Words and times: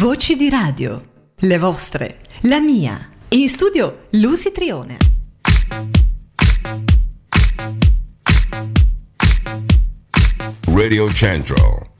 Voci 0.00 0.34
di 0.34 0.48
radio, 0.48 1.04
le 1.40 1.58
vostre, 1.58 2.20
la 2.44 2.58
mia. 2.58 3.06
In 3.28 3.46
studio 3.50 4.06
Lucy 4.12 4.50
Trione. 4.50 4.96
Radio 10.68 11.12
Central. 11.12 11.90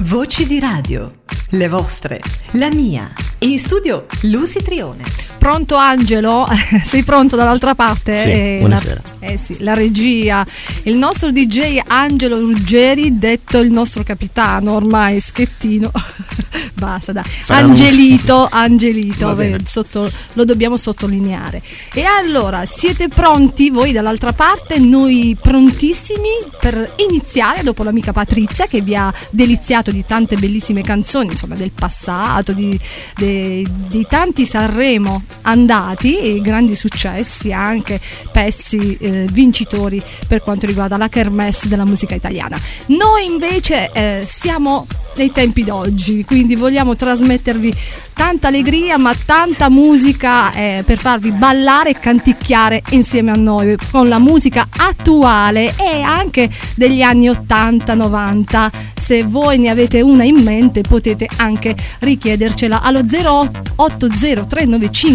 Voci 0.00 0.46
di 0.46 0.60
radio, 0.60 1.20
le 1.52 1.68
vostre, 1.68 2.20
la 2.50 2.68
mia. 2.70 3.10
In 3.38 3.58
studio 3.58 4.04
Lucy 4.24 4.62
Trione. 4.62 5.04
Pronto 5.40 5.74
Angelo? 5.76 6.46
Sei 6.84 7.02
pronto 7.02 7.34
dall'altra 7.34 7.74
parte? 7.74 8.14
Sì, 8.18 8.30
Eh, 8.30 8.56
buonasera. 8.60 9.00
La, 9.20 9.26
eh 9.26 9.38
sì, 9.38 9.56
la 9.60 9.72
regia. 9.72 10.44
Il 10.82 10.98
nostro 10.98 11.32
DJ 11.32 11.80
Angelo 11.86 12.38
Ruggeri, 12.38 13.18
detto 13.18 13.56
il 13.58 13.72
nostro 13.72 14.02
capitano, 14.02 14.72
ormai 14.72 15.18
schettino. 15.18 15.90
Basta, 16.74 17.12
dai. 17.12 17.22
Faranno- 17.24 17.68
Angelito, 17.70 18.48
Angelito, 18.50 19.34
beh, 19.34 19.56
sotto- 19.64 20.10
lo 20.34 20.44
dobbiamo 20.44 20.76
sottolineare. 20.76 21.62
E 21.94 22.04
allora, 22.04 22.66
siete 22.66 23.08
pronti 23.08 23.70
voi 23.70 23.92
dall'altra 23.92 24.32
parte? 24.34 24.78
Noi 24.78 25.36
prontissimi 25.40 26.28
per 26.60 26.94
iniziare 27.08 27.62
dopo 27.62 27.82
l'amica 27.82 28.12
Patrizia 28.12 28.66
che 28.66 28.82
vi 28.82 28.94
ha 28.94 29.12
deliziato 29.30 29.90
di 29.90 30.04
tante 30.06 30.36
bellissime 30.36 30.82
canzoni, 30.82 31.30
insomma, 31.30 31.54
del 31.54 31.70
passato, 31.72 32.52
di, 32.52 32.78
de- 33.16 33.64
di 33.88 34.06
tanti 34.08 34.44
Sanremo 34.44 35.22
andati 35.42 36.40
grandi 36.40 36.74
successi, 36.74 37.52
anche 37.52 38.00
pezzi 38.32 38.96
eh, 39.00 39.26
vincitori 39.30 40.02
per 40.26 40.42
quanto 40.42 40.66
riguarda 40.66 40.96
la 40.96 41.08
kermesse 41.08 41.68
della 41.68 41.84
musica 41.84 42.14
italiana. 42.14 42.58
Noi 42.86 43.24
invece 43.24 43.90
eh, 43.92 44.24
siamo 44.26 44.86
nei 45.16 45.32
tempi 45.32 45.64
d'oggi, 45.64 46.24
quindi 46.24 46.54
vogliamo 46.54 46.96
trasmettervi 46.96 47.74
tanta 48.14 48.48
allegria 48.48 48.98
ma 48.98 49.14
tanta 49.14 49.68
musica 49.68 50.52
eh, 50.52 50.82
per 50.84 50.98
farvi 50.98 51.30
ballare 51.30 51.90
e 51.90 51.98
canticchiare 51.98 52.82
insieme 52.90 53.30
a 53.30 53.34
noi 53.34 53.76
con 53.90 54.08
la 54.08 54.18
musica 54.18 54.68
attuale 54.76 55.74
e 55.76 56.02
anche 56.02 56.48
degli 56.74 57.02
anni 57.02 57.28
80-90. 57.28 58.70
Se 58.94 59.24
voi 59.24 59.58
ne 59.58 59.70
avete 59.70 60.00
una 60.00 60.24
in 60.24 60.36
mente 60.36 60.82
potete 60.82 61.28
anche 61.36 61.74
richiedercela 62.00 62.82
allo 62.82 63.06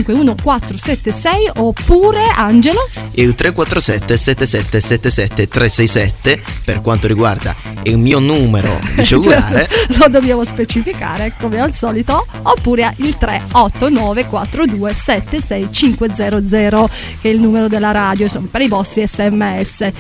08039511476 0.05 1.29
oppure 1.55 2.23
Angelo 2.35 2.87
Il 3.11 3.35
347 3.35 4.17
7777 4.17 5.47
367 5.47 6.41
per 6.63 6.81
quanto 6.81 7.07
riguarda 7.07 7.55
il 7.83 7.97
mio 7.97 8.19
numero 8.19 8.79
di 8.95 9.05
cellulare. 9.05 9.67
Certo, 9.69 9.97
lo 9.99 10.07
dobbiamo 10.09 10.43
specificare 10.43 11.33
come 11.39 11.59
al 11.59 11.73
solito 11.73 12.25
oppure 12.41 12.93
il 12.97 13.17
389 13.17 14.25
42 14.27 14.93
76500 14.93 16.89
che 17.21 17.29
è 17.29 17.31
il 17.31 17.39
numero 17.39 17.67
della 17.67 17.91
radio 17.91 18.25
insomma 18.25 18.47
per 18.49 18.61
i 18.61 18.67
vostri 18.67 19.05
sms 19.05 19.91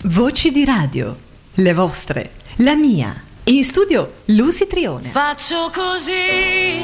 Voci 0.04 0.52
di 0.52 0.64
radio, 0.64 1.16
le 1.54 1.72
vostre, 1.72 2.32
la 2.56 2.74
mia. 2.74 3.22
In 3.44 3.64
studio 3.64 4.12
Lucy 4.26 4.66
Trione. 4.66 5.08
Faccio 5.08 5.70
così, 5.74 6.82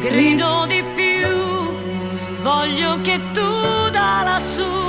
grido 0.00 0.66
di 0.68 0.84
più, 0.94 2.42
voglio 2.42 3.00
che 3.00 3.20
tu 3.32 3.90
da 3.90 4.22
lassù 4.24 4.87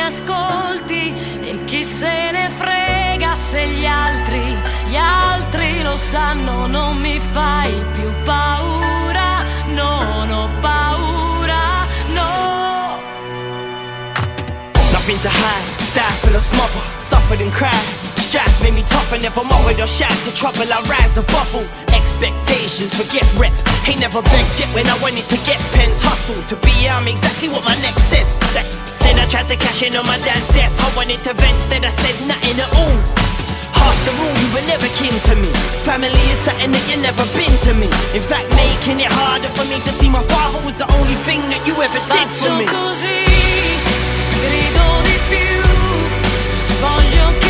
ascolti 0.00 1.14
e 1.42 1.64
chi 1.64 1.84
se 1.84 2.30
ne 2.30 2.48
frega 2.48 3.34
se 3.34 3.66
gli 3.66 3.86
altri, 3.86 4.56
gli 4.86 4.96
altri 4.96 5.82
lo 5.82 5.96
sanno, 5.96 6.66
non 6.66 6.96
mi 6.96 7.18
fai 7.18 7.72
più 7.92 8.10
paura, 8.24 9.44
non 9.68 10.30
ho 10.30 10.50
paura, 10.60 11.86
no. 12.12 12.98
Nothing 14.92 15.20
to 15.20 15.28
hide, 15.28 15.80
style 15.90 16.16
full 16.20 16.34
of 16.34 16.42
smother, 16.42 16.82
suffered 16.98 17.40
and 17.40 17.52
cried. 17.52 18.08
Strife 18.16 18.60
made 18.62 18.74
me 18.74 18.82
tougher, 18.82 19.18
never 19.18 19.42
mothered 19.42 19.80
or 19.80 19.86
shy 19.86 20.08
to 20.24 20.32
trouble. 20.34 20.70
I 20.70 20.82
rise 20.82 21.16
above 21.16 21.54
all 21.54 21.64
expectations, 21.96 22.92
forget 22.94 23.24
rep. 23.38 23.52
Ain't 23.88 24.00
never 24.00 24.20
begged 24.20 24.60
yet 24.60 24.68
when 24.74 24.86
I 24.86 24.98
wanted 25.00 25.26
to 25.28 25.36
get 25.48 25.58
pens. 25.72 26.02
Hustle 26.02 26.42
to 26.52 26.56
be, 26.66 26.86
I'm 26.86 27.08
exactly 27.08 27.48
what 27.48 27.64
my 27.64 27.74
next 27.80 28.12
is. 28.12 28.28
That 28.52 28.66
I 29.18 29.26
tried 29.28 29.48
to 29.48 29.56
cash 29.56 29.82
in 29.82 29.96
on 29.96 30.06
my 30.06 30.18
dad's 30.24 30.46
death. 30.54 30.72
I 30.80 30.88
wanted 30.96 31.22
to 31.24 31.32
vent, 31.34 31.54
instead 31.58 31.84
I 31.84 31.90
said 31.90 32.16
nothing 32.26 32.58
at 32.58 32.70
all. 32.80 32.98
After 33.74 34.12
all, 34.14 34.34
you 34.40 34.48
were 34.54 34.66
never 34.66 34.88
kin 34.98 35.14
to 35.28 35.34
me. 35.36 35.50
Family 35.84 36.24
is 36.32 36.38
something 36.46 36.70
that 36.70 36.84
you 36.90 36.96
never 37.02 37.24
been 37.36 37.54
to 37.66 37.72
me. 37.74 37.88
In 38.14 38.22
fact, 38.22 38.48
making 38.54 39.00
it 39.04 39.10
harder 39.10 39.50
for 39.58 39.66
me 39.66 39.78
to 39.82 39.92
see 39.98 40.08
my 40.08 40.22
father 40.22 40.60
was 40.64 40.76
the 40.78 40.88
only 40.98 41.18
thing 41.26 41.40
that 41.52 41.62
you 41.66 41.74
ever 41.82 42.00
did 42.14 42.28
for 42.40 42.52
me. 42.58 42.64
così, 42.66 43.20
grido 44.44 44.86
di 45.04 45.16
più, 45.30 45.56
voglio 46.80 47.26
che 47.42 47.47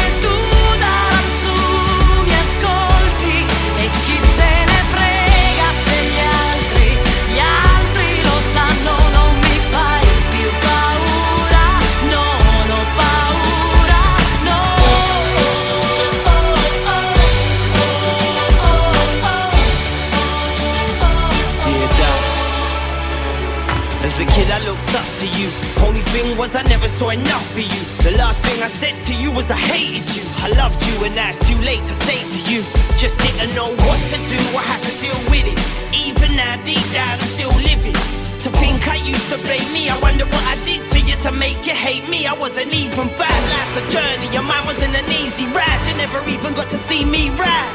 was, 26.48 26.56
I 26.56 26.62
never 26.68 26.88
saw 26.88 27.10
enough 27.10 27.44
for 27.52 27.60
you. 27.60 27.82
The 28.04 28.16
last 28.16 28.42
thing 28.42 28.62
I 28.62 28.68
said 28.68 28.96
to 29.08 29.14
you 29.14 29.30
was, 29.30 29.50
I 29.50 29.56
hated 29.56 30.08
you. 30.16 30.24
I 30.44 30.48
loved 30.56 30.80
you, 30.86 31.04
and 31.04 31.14
now 31.14 31.28
it's 31.28 31.40
too 31.44 31.58
late 31.60 31.84
to 31.84 31.94
say 32.06 32.18
to 32.24 32.40
you. 32.48 32.60
Just 32.96 33.18
didn't 33.20 33.54
know 33.54 33.68
what 33.68 34.00
to 34.12 34.18
do, 34.32 34.40
I 34.56 34.64
had 34.64 34.82
to 34.88 34.92
deal 35.00 35.20
with 35.28 35.44
it. 35.44 35.58
Even 35.92 36.36
now, 36.36 36.56
deep 36.64 36.84
down, 36.92 37.20
I'm 37.20 37.32
still 37.36 37.52
living. 37.60 37.96
To 38.44 38.48
think 38.62 38.86
I 38.88 38.96
used 38.96 39.28
to 39.32 39.38
blame 39.44 39.68
me, 39.72 39.90
I 39.90 39.98
wonder 40.00 40.24
what 40.24 40.44
I 40.46 40.56
did 40.64 40.80
to 40.92 40.98
you 41.00 41.16
to 41.26 41.32
make 41.32 41.66
you 41.66 41.74
hate 41.74 42.08
me. 42.08 42.26
I 42.26 42.34
wasn't 42.34 42.72
even 42.72 43.08
bad, 43.20 43.40
life's 43.52 43.76
a 43.76 43.84
journey, 43.92 44.28
and 44.36 44.46
mine 44.46 44.64
wasn't 44.64 44.94
an 44.94 45.08
easy 45.20 45.46
ride. 45.52 45.80
You 45.88 45.94
never 46.00 46.20
even 46.28 46.54
got 46.54 46.70
to 46.70 46.78
see 46.88 47.04
me 47.04 47.30
ride. 47.30 47.74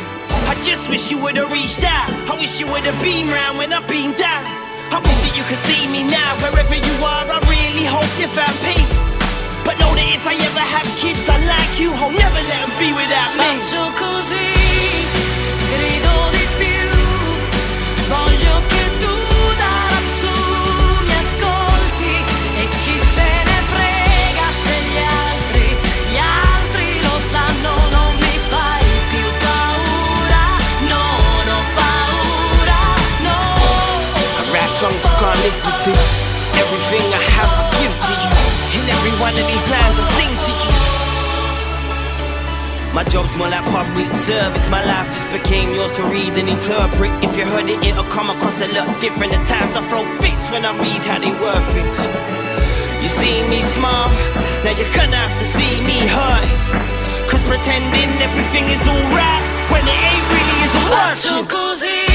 I 0.49 0.55
just 0.65 0.89
wish 0.89 1.11
you 1.11 1.17
would've 1.19 1.51
reached 1.51 1.83
out. 1.83 2.09
I 2.31 2.35
wish 2.39 2.59
you 2.59 2.67
would've 2.67 2.99
been 3.01 3.27
round 3.29 3.57
when 3.57 3.71
I've 3.71 3.87
been 3.87 4.13
down. 4.13 4.62
I 4.93 4.99
wish 5.01 5.19
that 5.25 5.33
you 5.33 5.41
could 5.49 5.57
see 5.65 5.89
me 5.89 6.05
now, 6.05 6.37
wherever 6.37 6.77
you 6.77 6.95
are. 7.01 7.25
I 7.25 7.41
really 7.49 7.85
hope 7.89 8.05
you 8.21 8.29
found 8.29 8.53
peace. 8.61 9.01
But 9.65 9.81
know 9.81 9.89
that 9.89 10.05
if 10.05 10.21
I 10.21 10.37
ever 10.37 10.65
have 10.75 10.85
kids, 11.01 11.25
I 11.25 11.41
like 11.49 11.73
you. 11.81 11.89
I'll 11.97 12.13
never 12.13 12.41
let 12.45 12.61
them 12.61 12.73
be 12.77 12.93
without 12.93 13.33
me. 13.33 13.41
Faccio 13.41 13.89
così, 13.97 14.53
grido 15.73 16.42
to. 35.83 35.91
Everything 36.55 37.03
I 37.11 37.23
have, 37.35 37.51
I 37.59 37.63
give 37.83 37.91
to 37.91 38.13
you. 38.15 38.31
In 38.79 38.83
every 38.87 39.15
one 39.19 39.35
of 39.35 39.43
these 39.43 39.67
lines, 39.67 39.95
I 39.99 40.05
sing 40.15 40.31
to 40.31 40.51
you. 40.63 40.71
My 42.95 43.03
job's 43.03 43.35
more 43.35 43.51
like 43.51 43.67
public 43.67 44.07
service. 44.15 44.63
My 44.71 44.79
life 44.85 45.11
just 45.11 45.27
became 45.35 45.75
yours 45.75 45.91
to 45.99 46.03
read 46.07 46.39
and 46.39 46.47
interpret. 46.47 47.11
If 47.19 47.35
you 47.35 47.43
heard 47.43 47.67
it, 47.67 47.83
it'll 47.83 48.07
come 48.07 48.31
across 48.31 48.61
a 48.63 48.69
lot 48.71 48.87
different. 49.03 49.35
At 49.35 49.43
times 49.43 49.75
I 49.75 49.83
throw 49.91 50.07
fits 50.23 50.47
when 50.55 50.63
I 50.63 50.71
read 50.79 51.03
how 51.03 51.19
they 51.19 51.35
work 51.35 51.67
it. 51.75 51.95
You 53.03 53.09
see 53.11 53.43
me 53.51 53.59
smile, 53.75 54.07
now 54.63 54.71
you're 54.79 54.95
gonna 54.95 55.19
have 55.19 55.35
to 55.35 55.45
see 55.51 55.83
me 55.83 56.07
hurt. 56.07 56.47
Cause 57.27 57.43
pretending 57.43 58.11
everything 58.23 58.71
is 58.71 58.83
alright 58.87 59.43
when 59.67 59.83
it 59.83 59.99
ain't 59.99 60.27
really 60.31 60.57
isn't 60.63 60.87
Faccio 60.87 61.43
working. 61.43 62.12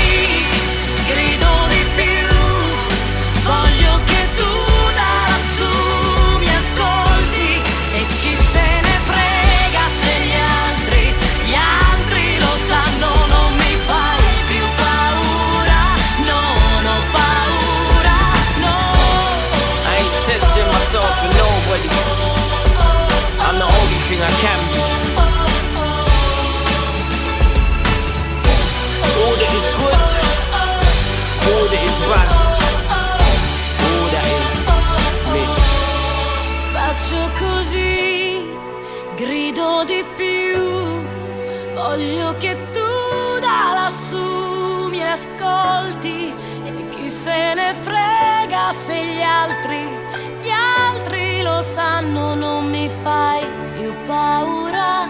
Lo 51.99 52.05
sanno, 52.05 52.35
non 52.35 52.71
mi 52.71 52.89
fai 52.89 53.45
più 53.77 53.93
paura, 54.07 55.07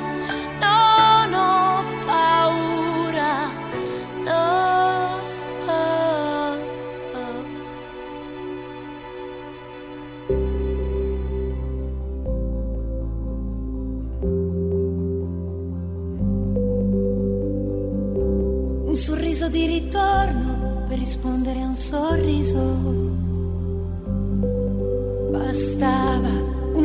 no, 0.60 1.26
no, 1.28 1.84
paura. 2.04 3.56
Un 18.86 18.96
sorriso 18.96 19.48
di 19.48 19.66
ritorno 19.66 20.84
per 20.88 20.98
rispondere 20.98 21.60
a 21.60 21.66
un 21.66 21.76
sorriso. 21.76 23.27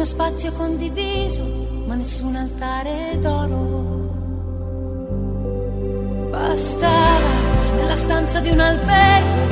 Uno 0.03 0.11
spazio 0.11 0.51
condiviso, 0.51 1.45
ma 1.87 1.95
nessun 1.95 2.35
altare 2.35 3.17
d'oro. 3.21 4.11
Bastava 6.29 7.29
nella 7.73 7.95
stanza 7.95 8.39
di 8.41 8.49
un 8.49 8.59
albergo 8.59 9.47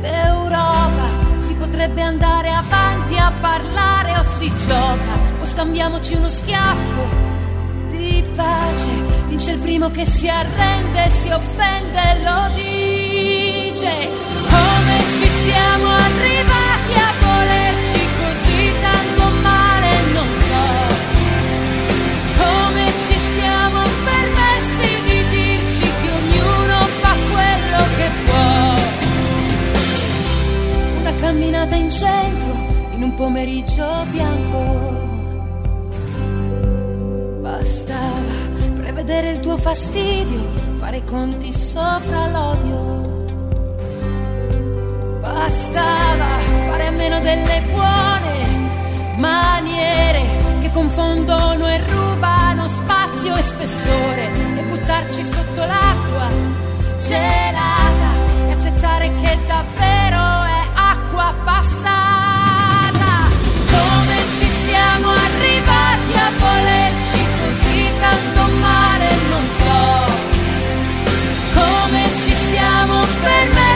d'Europa. 0.00 1.06
Si 1.38 1.54
potrebbe 1.54 2.02
andare 2.02 2.50
avanti 2.50 3.16
a 3.18 3.32
parlare 3.40 4.18
o 4.18 4.22
si 4.24 4.52
gioca 4.66 5.14
o 5.40 5.44
scambiamoci 5.44 6.14
uno 6.16 6.28
schiaffo 6.28 7.06
di 7.88 8.24
pace. 8.34 8.90
Vince 9.28 9.52
il 9.52 9.60
primo 9.60 9.92
che 9.92 10.04
si 10.04 10.28
arrende, 10.28 11.08
si 11.10 11.28
offende, 11.30 12.20
lo 12.24 12.52
dice. 12.56 14.08
Come 14.42 14.98
ci 15.08 15.28
siamo 15.28 15.86
arrivati 15.86 16.92
a 16.94 17.17
camminata 31.18 31.74
in 31.74 31.90
centro, 31.90 32.52
in 32.92 33.02
un 33.02 33.14
pomeriggio 33.14 34.04
bianco. 34.10 35.06
Bastava 37.40 38.46
prevedere 38.74 39.30
il 39.30 39.40
tuo 39.40 39.56
fastidio, 39.56 40.40
fare 40.78 40.98
i 40.98 41.04
conti 41.04 41.52
sopra 41.52 42.28
l'odio. 42.28 43.26
Bastava 45.20 46.38
fare 46.68 46.86
a 46.86 46.90
meno 46.90 47.20
delle 47.20 47.62
buone 47.70 48.46
maniere 49.16 50.22
che 50.60 50.70
confondono 50.72 51.66
e 51.66 51.80
rubano 51.88 52.68
spazio 52.68 53.34
e 53.34 53.42
spessore 53.42 54.30
e 54.56 54.62
buttarci 54.68 55.24
sotto 55.24 55.64
l'acqua 55.64 56.28
gelata 57.00 58.46
e 58.46 58.52
accettare 58.52 59.10
che 59.20 59.38
davvero 59.46 60.37
acqua 61.28 61.34
passata. 61.44 63.28
Come 63.70 64.16
ci 64.38 64.50
siamo 64.50 65.08
arrivati 65.10 66.12
a 66.14 66.30
volerci 66.38 67.26
così 67.40 67.90
tanto 68.00 68.52
male, 68.58 69.08
non 69.28 69.46
so. 69.48 70.04
Come 71.54 72.02
ci 72.16 72.34
siamo 72.34 73.04
permessi 73.20 73.67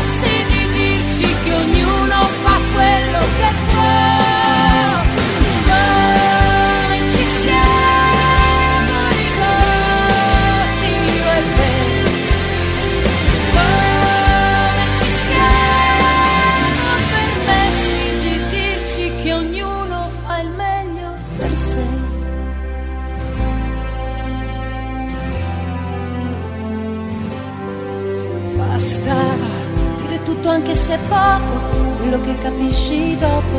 se 30.83 30.99
poco, 31.09 31.61
quello 31.99 32.21
che 32.23 32.37
capisci 32.39 33.17
dopo. 33.17 33.59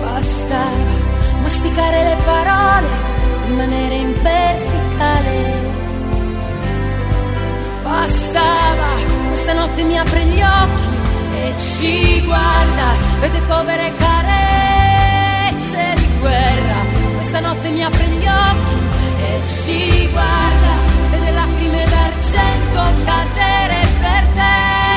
Bastava 0.00 0.94
masticare 1.42 2.02
le 2.04 2.16
parole, 2.24 2.88
rimanere 3.48 3.94
in 3.96 4.14
verticale. 4.14 5.68
Bastava, 7.82 8.90
questa 9.28 9.52
notte 9.52 9.82
mi 9.82 9.98
apre 9.98 10.24
gli 10.24 10.40
occhi 10.40 10.88
e 11.42 11.54
ci 11.58 12.22
guarda, 12.24 12.94
vede 13.20 13.40
povere 13.42 13.92
carezze 13.98 15.84
di 15.96 16.08
guerra. 16.18 16.78
Questa 17.16 17.40
notte 17.40 17.68
mi 17.68 17.84
apre 17.84 18.04
gli 18.04 18.26
occhi 18.26 18.74
e 19.22 19.40
ci 19.46 20.08
guarda, 20.12 20.72
lacrime 21.32 21.84
d'argento 21.84 22.82
cadere 23.04 23.86
per 24.00 24.24
terra. 24.34 24.89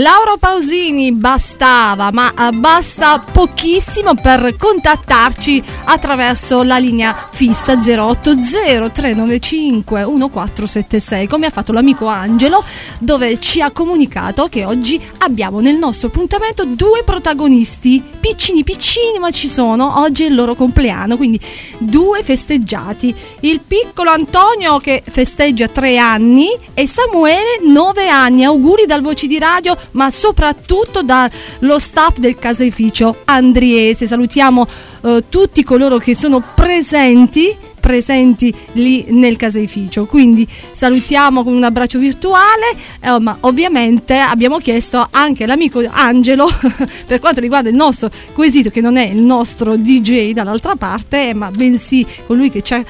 Laura 0.00 0.38
Pausini 0.38 0.79
bastava, 1.12 2.10
ma 2.12 2.32
eh, 2.32 2.52
basta 2.52 3.18
pochissimo 3.18 4.14
per 4.14 4.56
contattarci 4.56 5.62
attraverso 5.84 6.62
la 6.62 6.78
linea 6.78 7.16
fissa 7.30 7.74
080 7.74 8.88
395 8.90 10.04
1476, 10.04 11.26
come 11.26 11.46
ha 11.46 11.50
fatto 11.50 11.72
l'amico 11.72 12.06
Angelo, 12.06 12.62
dove 12.98 13.38
ci 13.38 13.60
ha 13.60 13.70
comunicato 13.70 14.48
che 14.48 14.64
oggi 14.64 15.00
abbiamo 15.18 15.60
nel 15.60 15.76
nostro 15.76 16.08
appuntamento 16.08 16.64
due 16.64 17.02
protagonisti, 17.04 18.02
piccini 18.20 18.64
piccini, 18.64 19.18
ma 19.18 19.30
ci 19.30 19.48
sono, 19.48 20.00
oggi 20.00 20.24
è 20.24 20.26
il 20.26 20.34
loro 20.34 20.54
compleanno, 20.54 21.16
quindi 21.16 21.40
due 21.78 22.22
festeggiati. 22.22 23.14
Il 23.40 23.60
piccolo 23.60 24.10
Antonio 24.10 24.78
che 24.78 25.02
festeggia 25.06 25.68
tre 25.68 25.96
anni 25.98 26.48
e 26.74 26.86
Samuele 26.86 27.60
nove 27.64 28.08
anni. 28.08 28.44
Auguri 28.44 28.86
dal 28.86 29.02
Voci 29.02 29.26
di 29.26 29.38
Radio, 29.38 29.76
ma 29.92 30.10
soprattutto 30.10 30.89
dallo 31.02 31.78
staff 31.78 32.18
del 32.18 32.34
caseificio 32.34 33.22
Andriese. 33.24 34.06
Salutiamo 34.06 34.66
eh, 35.02 35.24
tutti 35.28 35.62
coloro 35.62 35.98
che 35.98 36.14
sono 36.14 36.42
presenti 36.54 37.56
presenti 37.80 38.54
lì 38.72 39.06
nel 39.08 39.36
caseificio. 39.36 40.06
Quindi 40.06 40.46
salutiamo 40.72 41.42
con 41.42 41.54
un 41.54 41.64
abbraccio 41.64 41.98
virtuale, 41.98 42.76
eh, 43.00 43.18
ma 43.18 43.36
ovviamente 43.40 44.18
abbiamo 44.18 44.58
chiesto 44.58 45.06
anche 45.10 45.44
all'amico 45.44 45.82
Angelo 45.88 46.48
per 47.06 47.18
quanto 47.18 47.40
riguarda 47.40 47.68
il 47.68 47.74
nostro 47.74 48.10
quesito, 48.32 48.70
che 48.70 48.80
non 48.80 48.96
è 48.96 49.06
il 49.06 49.20
nostro 49.20 49.76
DJ 49.76 50.32
dall'altra 50.32 50.76
parte, 50.76 51.34
ma 51.34 51.50
bensì 51.50 52.06
colui 52.26 52.50
che 52.50 52.62
ci 52.62 52.74
ha 52.74 52.78
eh, 52.78 52.84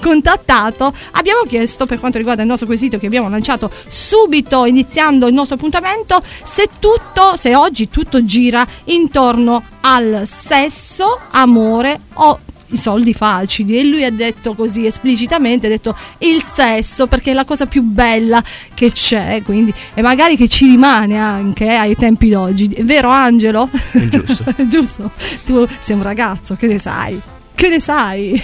contattato, 0.00 0.92
abbiamo 1.12 1.42
chiesto 1.46 1.86
per 1.86 1.98
quanto 1.98 2.18
riguarda 2.18 2.42
il 2.42 2.48
nostro 2.48 2.66
quesito 2.66 2.98
che 2.98 3.06
abbiamo 3.06 3.28
lanciato 3.28 3.70
subito 3.88 4.64
iniziando 4.64 5.26
il 5.26 5.34
nostro 5.34 5.56
appuntamento, 5.56 6.22
se 6.22 6.68
tutto, 6.78 7.36
se 7.36 7.54
oggi 7.54 7.88
tutto 7.88 8.24
gira 8.24 8.66
intorno 8.84 9.62
al 9.80 10.22
sesso, 10.26 11.18
amore 11.30 12.00
o 12.14 12.38
i 12.70 12.76
soldi 12.76 13.14
facili 13.14 13.78
e 13.78 13.84
lui 13.84 14.04
ha 14.04 14.10
detto 14.10 14.54
così 14.54 14.86
esplicitamente 14.86 15.66
ha 15.66 15.70
detto 15.70 15.96
il 16.18 16.42
sesso 16.42 17.06
perché 17.06 17.30
è 17.30 17.34
la 17.34 17.44
cosa 17.44 17.66
più 17.66 17.82
bella 17.82 18.42
che 18.74 18.92
c'è 18.92 19.42
quindi 19.44 19.72
e 19.94 20.02
magari 20.02 20.36
che 20.36 20.48
ci 20.48 20.66
rimane 20.66 21.18
anche 21.18 21.70
ai 21.70 21.94
tempi 21.94 22.28
d'oggi 22.28 22.66
è 22.66 22.84
vero 22.84 23.08
Angelo? 23.08 23.68
È 23.92 24.08
giusto 24.08 24.44
giusto 24.68 25.10
tu 25.44 25.66
sei 25.78 25.96
un 25.96 26.02
ragazzo 26.02 26.56
che 26.56 26.66
ne 26.66 26.78
sai 26.78 27.20
che 27.58 27.68
ne 27.68 27.80
sai? 27.80 28.40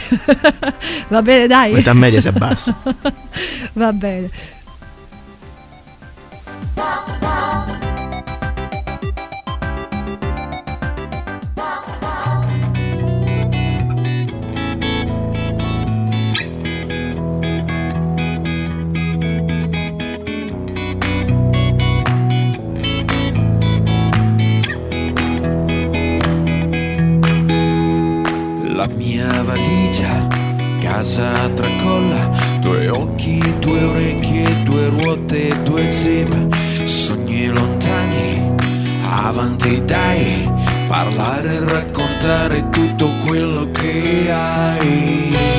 Va 1.07 1.23
bene, 1.23 1.47
dai. 1.47 1.73
L'età 1.73 1.93
media 1.93 2.21
si 2.21 2.27
abbassa. 2.27 2.77
Va 3.75 3.93
bene. 3.93 4.29
Valigia, 29.95 30.27
casa 30.81 31.49
tracolla, 31.55 32.31
due 32.61 32.89
occhi, 32.89 33.41
due 33.61 33.83
orecchie, 33.83 34.63
due 34.65 34.89
ruote, 34.89 35.63
due 35.63 35.91
zip, 35.91 36.33
sogni 36.85 37.49
lontani, 37.49 38.55
avanti 39.03 39.85
dai, 39.85 40.51
parlare 40.89 41.55
e 41.55 41.61
raccontare 41.61 42.69
tutto 42.71 43.15
quello 43.25 43.71
che 43.71 44.33
hai. 44.33 45.54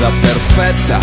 Casa 0.00 0.10
perfetta, 0.18 0.98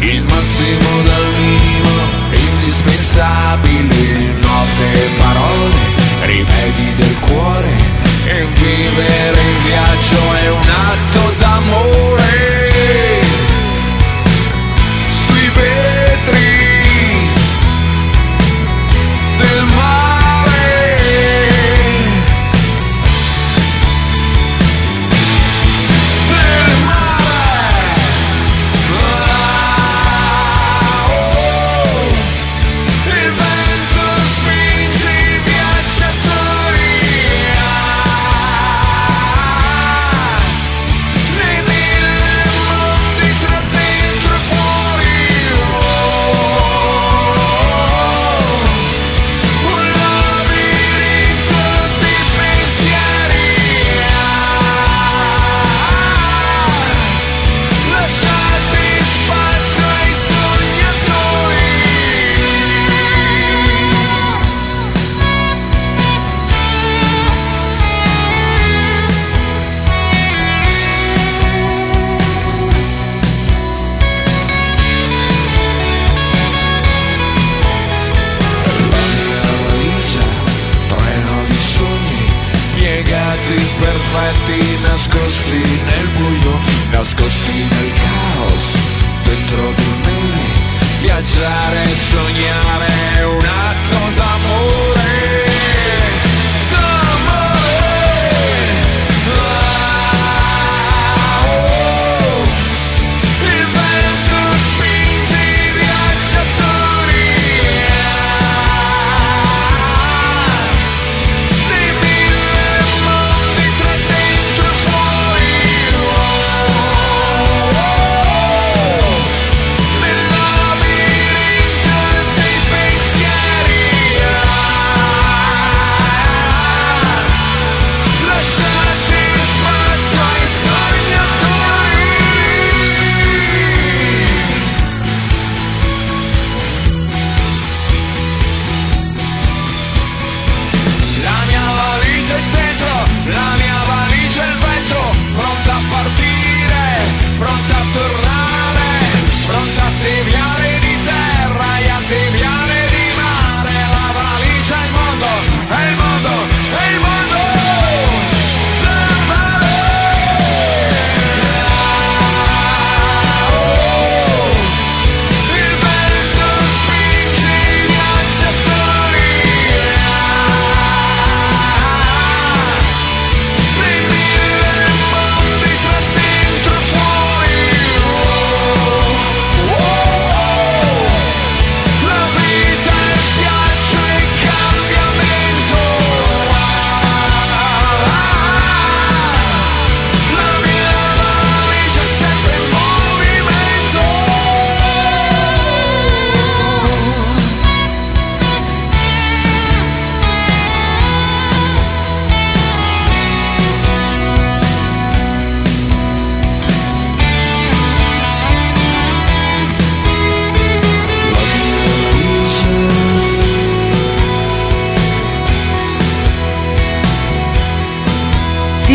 il 0.00 0.24
massimo 0.24 1.02
dal 1.04 1.24
minimo, 1.38 1.90
indispensabili, 2.30 4.34
note 4.40 4.92
e 4.92 5.08
parole, 5.16 5.76
rimedi 6.22 6.92
del 6.96 7.16
cuore, 7.20 7.72
e 8.24 8.44
vivere 8.54 9.40
in 9.40 9.62
viaggio 9.64 10.34
è 10.42 10.50
un 10.50 10.68
atto 10.68 11.32
d'amore. 11.38 12.09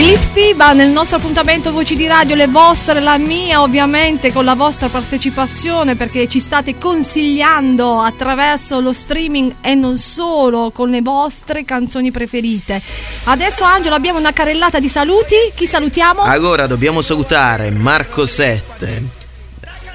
Il 0.06 0.12
Lit 0.12 0.28
FIBA 0.34 0.74
nel 0.74 0.92
nostro 0.92 1.18
appuntamento 1.18 1.72
Voci 1.72 1.96
di 1.96 2.06
Radio, 2.06 2.36
le 2.36 2.46
vostre, 2.46 3.00
la 3.00 3.18
mia 3.18 3.64
ovviamente 3.64 4.32
con 4.32 4.46
la 4.46 4.54
vostra 4.54 4.88
partecipazione 4.88 5.96
perché 5.96 6.28
ci 6.28 6.40
state 6.40 6.78
consigliando 6.78 8.02
attraverso 8.02 8.82
lo 8.82 8.94
streaming 8.94 9.56
e 9.62 9.74
non 9.74 9.98
solo 9.98 10.70
con 10.70 10.92
le 10.92 11.02
vostre 11.02 11.66
canzoni 11.66 12.12
preferite. 12.12 12.80
Adesso 13.24 13.64
Angelo 13.64 13.96
abbiamo 13.96 14.20
una 14.20 14.32
carrellata 14.32 14.80
di 14.80 14.90
saluti, 14.90 15.38
chi 15.56 15.66
salutiamo? 15.66 16.22
Allora 16.22 16.68
dobbiamo 16.68 17.02
salutare 17.02 17.72
Marco 17.72 18.28
Sette, 18.28 19.02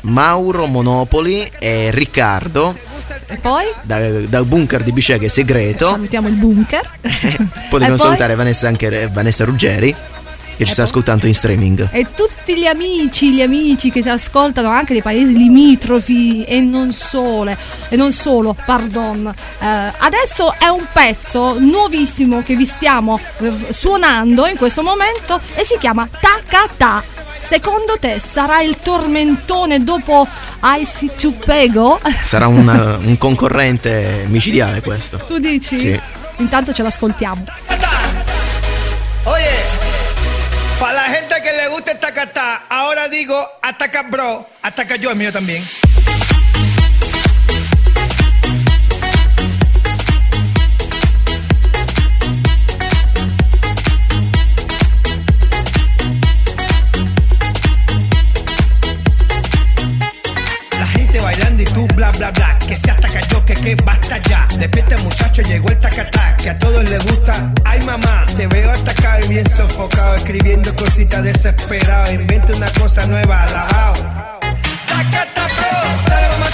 Mauro 0.03 0.67
Monopoli 0.67 1.49
e 1.61 1.93
Riccardo 1.93 2.90
E 3.27 3.37
poi? 3.37 3.65
da- 3.83 4.21
dal 4.21 4.45
bunker 4.45 4.83
di 4.83 4.93
Biceghe 4.93 5.29
segreto. 5.29 5.87
Salutiamo 5.87 6.29
il 6.29 6.35
bunker. 6.35 6.89
Poi? 7.71 7.99
salutare 7.99 8.35
Vanessa, 8.35 8.67
anche, 8.67 9.09
Vanessa 9.13 9.45
Ruggeri 9.45 9.95
che 10.61 10.67
ci 10.67 10.73
sta 10.73 10.83
ascoltando 10.83 11.27
in 11.27 11.35
streaming. 11.35 11.89
E 11.91 12.09
tutti 12.15 12.55
gli 12.55 12.67
amici, 12.67 13.33
gli 13.33 13.41
amici 13.41 13.91
che 13.91 14.03
si 14.03 14.11
ascoltano 14.11 14.69
anche 14.69 14.93
dei 14.93 15.01
paesi 15.01 15.35
limitrofi 15.35 16.45
e 16.45 16.61
non 16.61 16.93
solo, 16.93 17.57
e 17.89 17.97
non 17.97 18.13
solo, 18.13 18.55
pardon. 18.67 19.27
Eh, 19.59 19.67
adesso 19.67 20.53
è 20.59 20.67
un 20.67 20.87
pezzo 20.93 21.59
nuovissimo 21.59 22.43
che 22.43 22.57
vi 22.57 22.67
stiamo 22.67 23.19
eh, 23.39 23.51
suonando 23.71 24.47
in 24.47 24.59
questo 24.59 24.83
momento 24.83 25.41
e 25.55 25.65
si 25.65 25.79
chiama 25.79 26.07
Takata. 26.07 27.20
Secondo 27.41 27.97
te 27.99 28.21
sarà 28.21 28.61
il 28.63 28.77
tormentone 28.83 29.83
dopo 29.83 30.27
Icy 30.63 31.11
Chupego? 31.21 32.01
Sarà 32.23 32.47
una- 32.47 32.97
un 33.03 33.19
concorrente 33.19 34.25
micidiale 34.29 34.81
questo. 34.83 35.19
Tu 35.19 35.39
dici? 35.39 35.77
Sì. 35.79 36.01
Intanto 36.37 36.73
ce 36.73 36.83
l'ascoltiamo. 36.83 37.45
Oye, 39.25 39.51
para 40.79 40.93
la 40.93 41.09
gente 41.13 41.35
que 41.43 41.53
le 41.53 41.69
gusta 41.69 41.93
esta 41.93 42.13
cata, 42.13 42.63
ahora 42.69 43.07
digo 43.09 43.35
ataca 43.61 44.03
bro, 44.05 44.47
ataca 44.63 44.97
yo, 44.97 45.11
el 45.11 45.17
mío 45.17 45.31
también. 45.33 45.63
Que 63.63 63.75
basta 63.77 64.19
ya. 64.19 64.47
Despierta 64.59 64.97
muchacho, 64.99 65.43
llegó 65.43 65.69
el 65.69 65.79
tacatá 65.79 66.37
Que 66.37 66.51
a 66.51 66.59
todos 66.59 66.89
les 66.89 67.05
gusta, 67.05 67.33
ay 67.65 67.81
mamá 67.85 68.25
Te 68.37 68.47
veo 68.47 68.71
atacado 68.71 69.25
y 69.25 69.29
bien 69.29 69.49
sofocado 69.49 70.15
Escribiendo 70.15 70.75
cositas 70.77 71.23
desesperado. 71.23 72.13
Inventa 72.13 72.55
una 72.55 72.71
cosa 72.73 73.07
nueva, 73.07 73.43
alabao 73.45 73.95
Tacata 74.89 75.47
bro 75.57 76.11
Dale 76.11 76.29
mamacita 76.29 76.50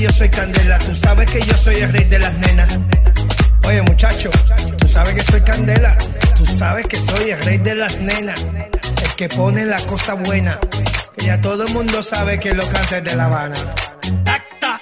yo 0.00 0.10
soy 0.10 0.28
candela. 0.28 0.78
Tú 0.78 0.94
sabes 0.94 1.30
que 1.30 1.40
yo 1.40 1.56
soy 1.56 1.76
el 1.76 1.92
rey 1.92 2.04
de 2.04 2.18
las 2.18 2.32
nenas. 2.34 2.78
Oye, 3.66 3.82
muchacho, 3.82 4.30
tú 4.78 4.86
sabes 4.88 5.14
que 5.14 5.24
soy 5.24 5.40
candela. 5.40 5.96
Tú 6.36 6.46
sabes 6.46 6.86
que 6.86 6.96
soy 6.98 7.30
el 7.30 7.42
rey 7.42 7.58
de 7.58 7.74
las 7.74 7.98
nenas. 7.98 8.46
El 9.02 9.14
que 9.16 9.28
pone 9.28 9.64
la 9.64 9.80
cosa 9.82 10.14
buena. 10.14 10.58
Y 11.18 11.26
ya 11.26 11.40
todo 11.40 11.64
el 11.64 11.72
mundo 11.72 12.02
sabe 12.02 12.38
que 12.38 12.54
lo 12.54 12.66
canta 12.68 13.00
de 13.00 13.16
La 13.16 13.24
Habana. 13.24 13.56
Tacta, 14.24 14.80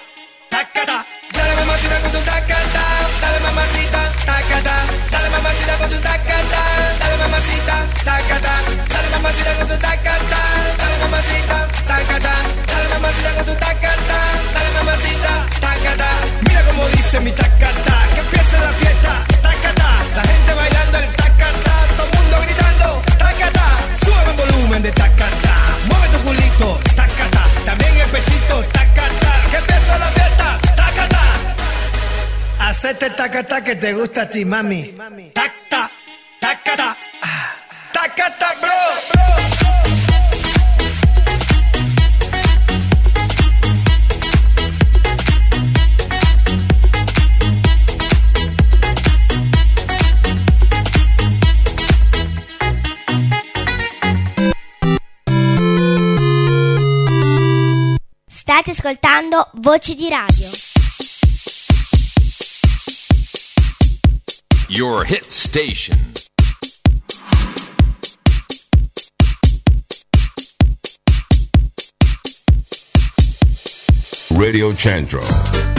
tacata. 0.49 1.05
Dale 1.33 1.55
mamacita 1.55 1.99
con 2.01 2.11
tu 2.11 2.19
tacata. 2.19 2.83
Dale 3.21 3.39
mamacita, 3.39 4.11
tacata. 4.25 4.75
Dale 5.11 5.29
mamacita 5.29 5.77
con 5.77 5.89
tu 5.89 5.99
tacata. 5.99 6.61
Dale 6.99 7.17
mamacita, 7.17 7.87
tacata. 8.03 8.53
Dale 8.89 9.09
mamacita 9.09 9.53
con 9.55 9.67
tu 9.67 9.77
tacata. 9.77 10.41
Dale 10.77 10.97
mamacita, 11.01 11.67
tacata. 12.19 12.35
Dale 12.67 12.87
mamacita 12.89 13.29
con 13.35 13.45
tu 13.45 13.55
tacata. 13.55 14.19
Dale 14.53 14.69
mamacita, 14.77 15.45
tacata. 15.59 16.09
Mira 16.47 16.61
como 16.63 16.87
dice 16.89 17.19
mi 17.19 17.31
tacata. 17.31 17.95
Que 18.13 18.19
empiece 18.19 18.59
la 18.59 18.71
fiesta, 18.71 19.23
tacata. 19.41 19.89
La 20.15 20.23
gente 20.23 20.53
bailando 20.53 20.97
el 20.99 21.13
tacata. 21.13 21.73
Todo 21.97 22.07
el 22.07 22.17
mundo 22.17 22.37
gritando, 22.45 23.01
tacata. 23.17 23.65
Sube 24.03 24.31
el 24.31 24.37
volumen 24.37 24.83
de 24.83 24.91
tacata. 24.91 25.55
Mueve 25.87 26.07
tu 26.13 26.19
culito, 26.23 26.79
tacata. 26.95 27.43
También 27.65 27.97
el 27.97 28.09
pechito, 28.09 28.63
tacata. 28.71 29.31
Que 29.51 29.57
empiece 29.57 29.99
la 29.99 30.07
fiesta, 30.07 30.57
tacata. 30.75 31.21
Hacete 32.59 33.09
tacata 33.11 33.63
que 33.63 33.75
te 33.75 33.93
gusta 33.93 34.21
a 34.23 34.29
ti, 34.29 34.45
mami. 34.45 34.95
Tacata. 35.33 35.91
State 58.65 58.71
ascoltando 58.71 59.49
Voci 59.55 59.93
di 59.93 60.09
Radio. 60.09 60.49
Your 64.69 65.05
hit 65.05 65.27
station. 65.27 66.13
Radio 74.29 74.73
Centro. 74.75 75.74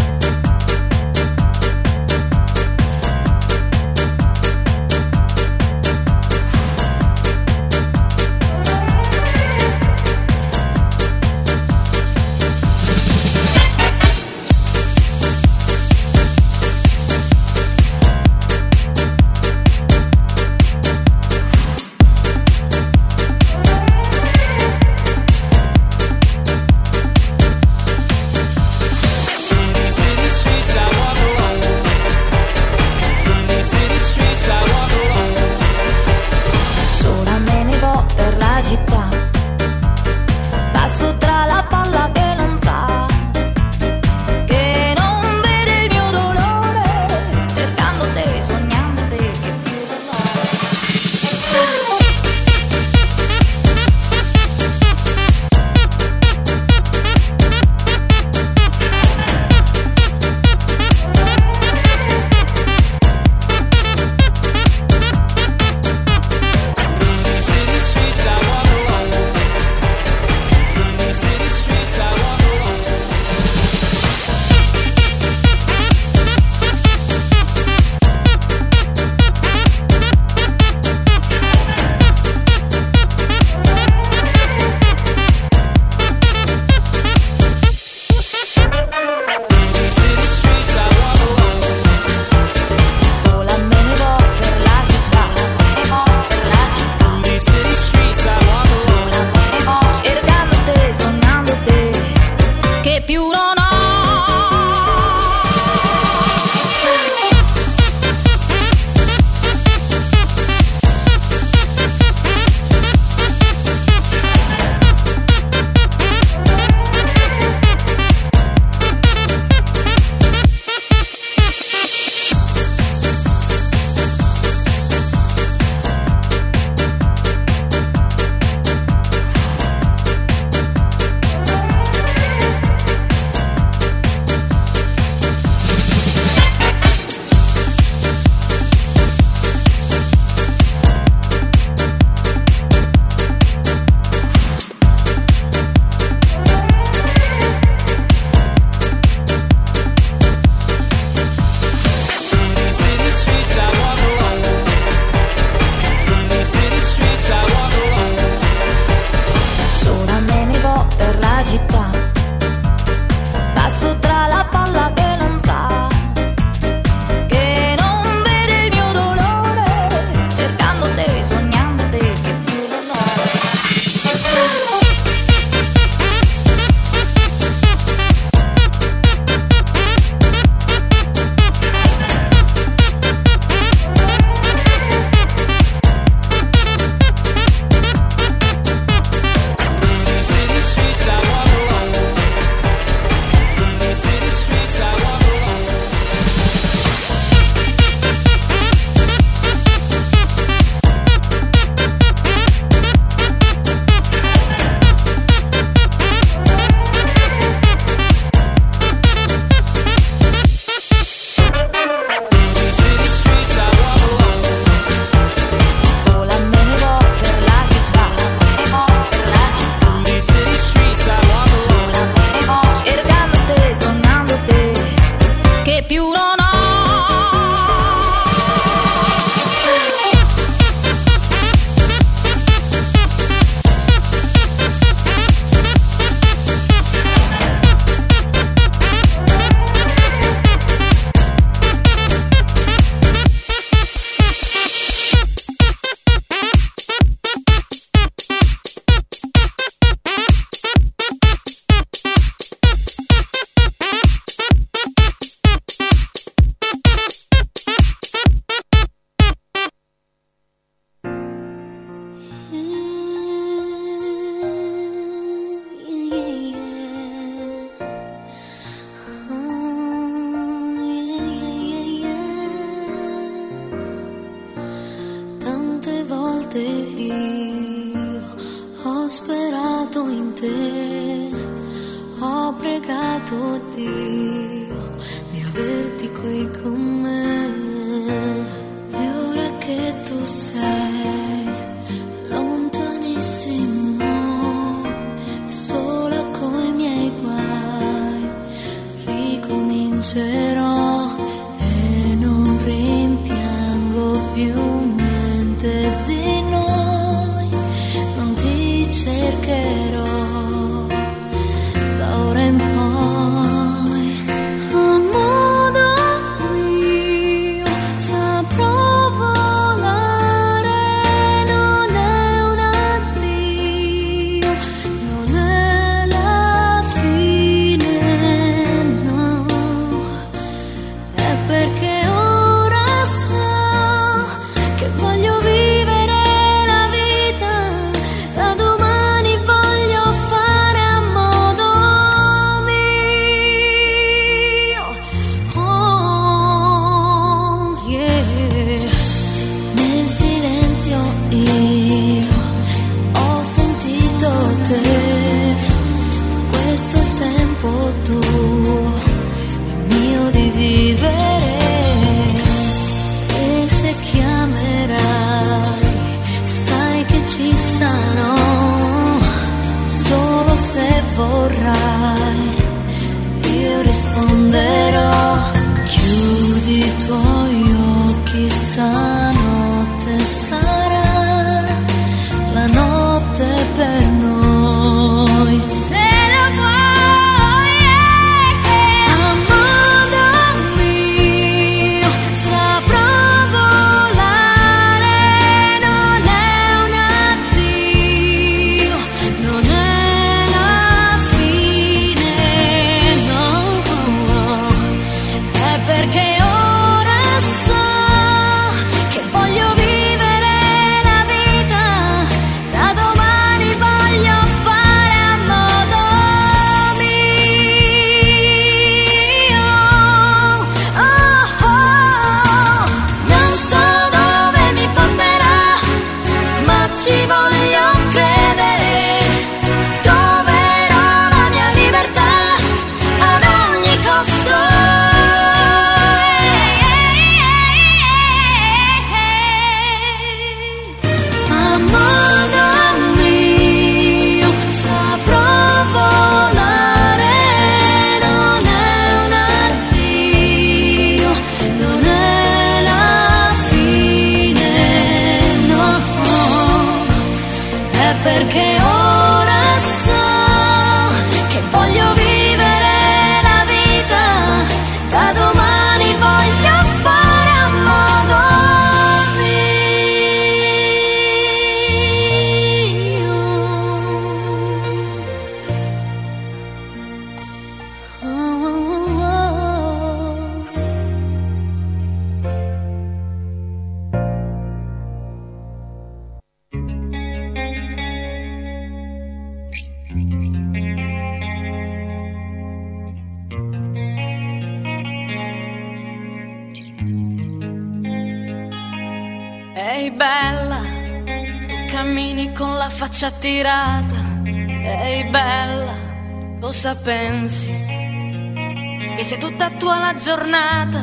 giornata. 510.37 511.03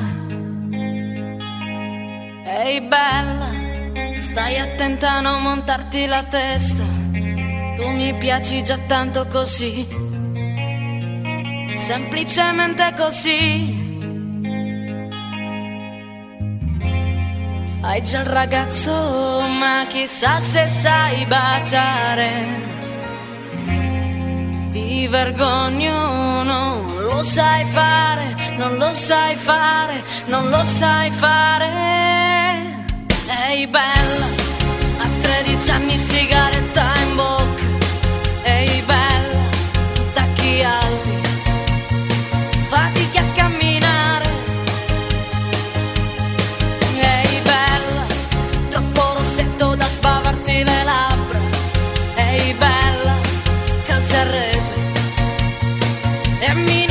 Ehi 2.46 2.82
bella, 2.82 3.50
stai 4.20 4.60
attenta 4.60 5.14
a 5.14 5.22
non 5.22 5.42
montarti 5.42 6.06
la 6.06 6.24
testa. 6.24 6.84
Tu 7.76 7.90
mi 7.90 8.14
piaci 8.14 8.64
già 8.64 8.78
tanto 8.88 9.26
così. 9.26 9.88
Semplicemente 11.76 12.94
così. 12.96 13.82
Hai 17.82 18.02
già 18.04 18.20
il 18.20 18.26
ragazzo, 18.26 19.42
ma 19.60 19.86
chissà 19.90 20.40
se 20.40 20.70
sai 20.70 21.26
baciare. 21.26 22.62
Ti 24.72 25.08
vergogno, 25.08 26.44
non 26.44 26.86
lo 27.02 27.24
sai 27.24 27.66
fare 27.66 28.43
non 28.58 28.78
lo 28.78 28.94
sai 28.94 29.36
fare, 29.36 30.04
non 30.26 30.50
lo 30.50 30.64
sai 30.66 31.12
fare. 31.12 31.70
Ehi 33.48 33.68
bella, 33.68 34.28
a 35.00 35.08
13 35.20 35.72
anni 35.72 35.98
sigaretta 35.98 36.94
in 37.06 37.16
bocca. 37.16 37.64
Ehi 38.44 38.82
bella, 38.82 39.44
tacchi 40.14 40.64
alti, 40.64 41.20
fatichi 42.70 43.18
a 43.18 43.26
camminare. 43.36 44.30
Ehi 46.98 47.42
bella, 47.42 48.06
troppo 48.70 49.14
rossetto 49.18 49.76
da 49.76 49.86
sbavarti 49.86 50.64
le 50.64 50.84
labbra. 50.84 51.40
Ehi 52.16 52.54
bella, 52.54 53.16
calze 53.86 54.18
a 54.18 54.24
rete. 54.24 54.82
E 56.40 56.54
mi 56.54 56.83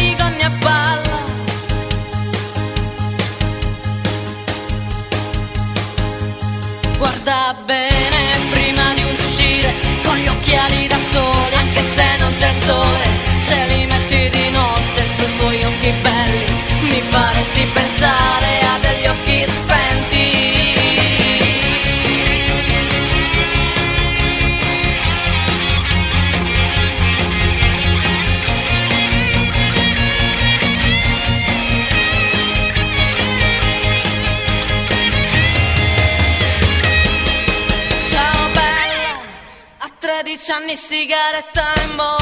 bene 7.64 8.22
prima 8.50 8.94
di 8.94 9.02
uscire 9.02 9.72
con 10.04 10.16
gli 10.16 10.28
occhiali 10.28 10.86
da 10.86 10.98
sole, 11.10 11.54
anche 11.56 11.82
se 11.82 12.16
non 12.18 12.32
c'è 12.32 12.48
il 12.48 12.56
sole, 12.56 13.04
se 13.36 13.66
li 13.66 13.86
metti 13.86 14.30
di 14.30 14.50
notte 14.50 15.06
sui 15.14 15.36
tuoi 15.36 15.62
occhi 15.62 15.90
belli, 15.90 16.44
mi 16.82 17.00
faresti 17.08 17.66
pensare 17.72 18.60
a 18.60 18.78
degli 18.80 19.06
occhi 19.06 19.31
sigaretta 40.76 41.72
in 41.82 41.96
bocca, 41.96 42.21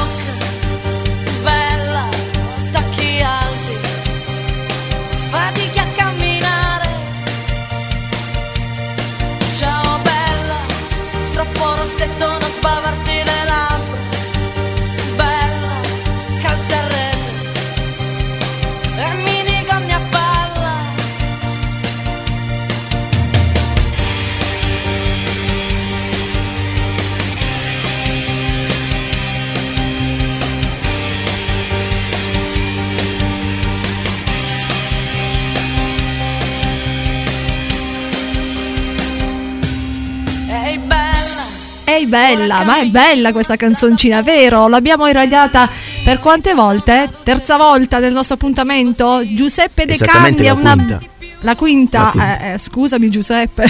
bella, 42.11 42.63
ma 42.63 42.79
è 42.79 42.85
bella 42.87 43.31
questa 43.31 43.55
canzoncina, 43.55 44.21
vero? 44.21 44.67
L'abbiamo 44.67 45.07
irradiata 45.07 45.69
per 46.03 46.19
quante 46.19 46.53
volte? 46.53 47.09
Terza 47.23 47.57
volta 47.57 47.99
del 47.99 48.11
nostro 48.13 48.35
appuntamento? 48.35 49.21
Giuseppe 49.33 49.85
De 49.85 49.95
Candi 49.97 50.45
è 50.45 50.49
una... 50.51 50.73
quinta. 50.73 50.99
La 51.43 51.55
quinta, 51.55 51.99
La 52.03 52.09
quinta. 52.11 52.39
eh, 52.39 52.53
eh, 52.53 52.57
scusami 52.59 53.09
Giuseppe, 53.09 53.65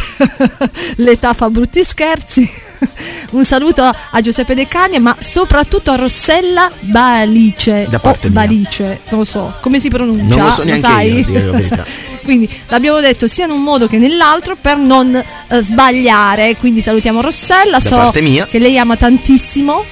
l'età 0.98 1.34
fa 1.34 1.50
brutti 1.50 1.84
scherzi. 1.86 2.50
Un 3.32 3.46
saluto 3.46 3.84
a 3.84 4.22
Giuseppe 4.22 4.56
De 4.56 4.68
Cani, 4.68 5.00
ma 5.00 5.16
soprattutto 5.20 5.92
a 5.92 5.96
Rossella 5.96 6.70
Balice. 6.82 7.88
Da 7.90 8.00
parte 8.00 8.30
mia. 8.30 8.42
Balice, 8.42 9.02
non 9.10 9.20
lo 9.20 9.26
so, 9.26 9.54
come 9.62 9.80
si 9.80 9.90
pronuncia? 9.90 10.36
Non 10.36 10.46
lo 10.46 10.52
so 10.52 10.64
neanche 10.64 10.86
sai? 10.86 11.14
io, 11.14 11.24
dire 11.24 11.46
la 11.46 11.52
verità. 11.52 11.86
Quindi 12.24 12.50
l'abbiamo 12.68 13.00
detto 13.00 13.28
sia 13.28 13.46
in 13.46 13.52
un 13.52 13.62
modo 13.64 13.88
che 13.88 13.98
nell'altro 13.98 14.56
per 14.60 14.78
non 14.78 15.16
eh, 15.16 15.62
sbagliare. 15.64 16.56
Quindi 16.58 16.82
salutiamo 16.82 17.22
Rossella, 17.22 17.80
Da 17.80 17.90
so 17.90 18.12
che 18.12 18.60
lei 18.60 18.78
ama 18.78 18.96
tantissimo 18.96 19.84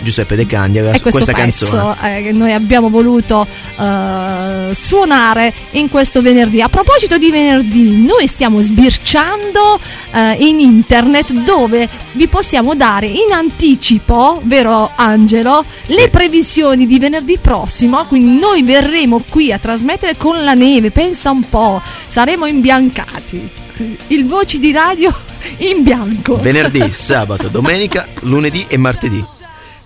Giuseppe 0.00 0.36
De 0.36 0.46
Candia, 0.46 0.82
e 0.82 1.00
questo 1.00 1.10
questa 1.10 1.32
pezzo 1.32 1.66
canzone. 1.66 2.18
eh, 2.18 2.22
che 2.22 2.32
noi 2.32 2.52
abbiamo 2.52 2.88
voluto 2.88 3.46
eh, 3.78 4.74
suonare 4.74 5.52
in 5.72 5.88
questo 5.88 6.22
venerdì. 6.22 6.62
A 6.62 6.68
proposito 6.68 7.18
di 7.18 7.30
venerdì, 7.30 8.04
noi 8.04 8.26
stiamo 8.28 8.60
sbirciando 8.62 9.80
eh, 10.12 10.36
in 10.38 10.60
internet 10.60 11.32
dove 11.32 11.88
vi 12.12 12.28
possiamo 12.28 12.74
dare 12.74 13.06
in 13.06 13.32
anticipo, 13.32 14.40
vero 14.44 14.90
Angelo, 14.94 15.64
le 15.86 16.08
previsioni 16.08 16.86
di 16.86 16.98
venerdì 16.98 17.38
prossimo. 17.40 18.04
Quindi 18.06 18.38
noi 18.38 18.62
verremo 18.62 19.22
qui 19.28 19.52
a 19.52 19.58
trasmettere 19.58 20.16
con 20.16 20.42
la 20.44 20.54
neve, 20.54 20.90
pensa 20.90 21.30
un 21.30 21.42
po', 21.48 21.80
saremo 22.06 22.46
imbiancati. 22.46 23.48
Il 24.08 24.26
voci 24.26 24.58
di 24.58 24.72
radio 24.72 25.14
in 25.58 25.82
bianco. 25.82 26.36
Venerdì, 26.36 26.84
sabato, 26.92 27.48
domenica, 27.48 28.06
lunedì 28.22 28.64
e 28.68 28.76
martedì. 28.76 29.24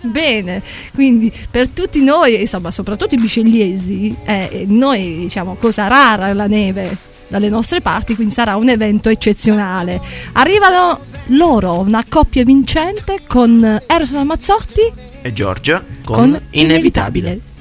Bene, 0.02 0.62
quindi 0.94 1.32
per 1.50 1.68
tutti 1.68 2.02
noi, 2.02 2.40
insomma, 2.40 2.70
soprattutto 2.70 3.14
i 3.14 3.18
biscegliesi, 3.18 4.14
eh, 4.24 4.64
noi 4.66 5.16
diciamo 5.20 5.54
cosa 5.54 5.86
rara 5.86 6.32
la 6.32 6.46
neve 6.46 6.96
dalle 7.28 7.48
nostre 7.48 7.80
parti, 7.80 8.14
quindi 8.14 8.34
sarà 8.34 8.56
un 8.56 8.68
evento 8.68 9.08
eccezionale. 9.08 10.00
Arrivano 10.32 11.00
loro, 11.28 11.78
una 11.78 12.04
coppia 12.06 12.44
vincente 12.44 13.22
con 13.26 13.80
Eros 13.86 14.12
Ramazzotti 14.12 14.92
E 15.22 15.32
Giorgia 15.32 15.82
con, 16.04 16.30
con 16.30 16.40
Inevitabile. 16.50 17.28
combinazione 17.28 17.51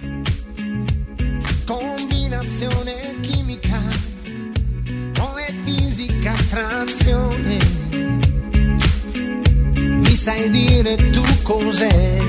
sai 10.24 10.52
dire 10.52 10.96
tu 10.96 11.24
cos'è 11.42 12.20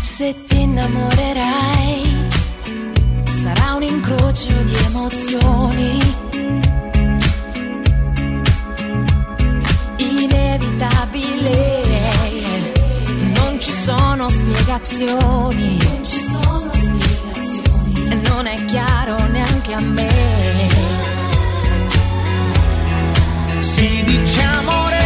Se 0.00 0.34
ti 0.46 0.60
innamorerai, 0.62 2.30
sarà 3.28 3.74
un 3.74 3.82
incrocio 3.82 4.62
di 4.62 4.74
emozioni. 4.86 5.98
Inevitabile, 9.98 11.92
non 13.34 13.60
ci 13.60 13.72
sono 13.72 14.30
spiegazioni. 14.30 15.78
E 18.08 18.14
non 18.28 18.46
è 18.46 18.64
chiaro 18.64 19.22
neanche 19.26 19.74
a 19.74 19.80
me. 19.80 21.11
Si 23.82 24.02
dice 24.04 24.42
amore 24.42 25.04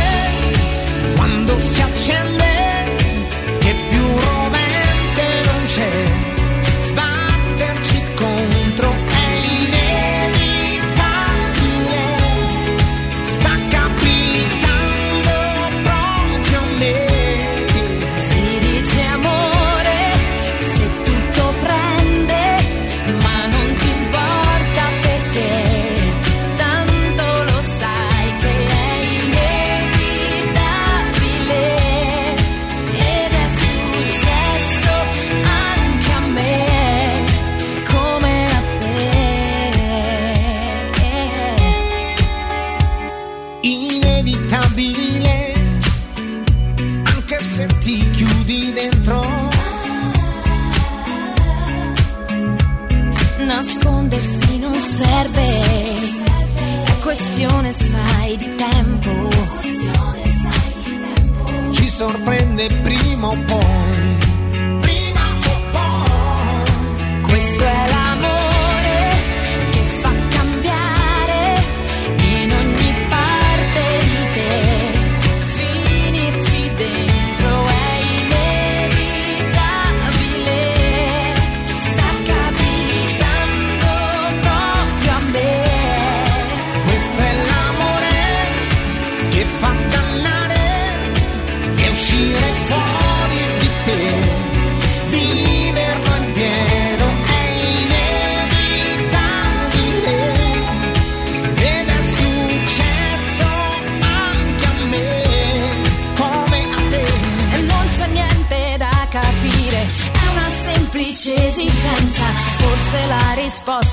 quando 1.17 1.59
si 1.59 1.81
accende 1.81 2.46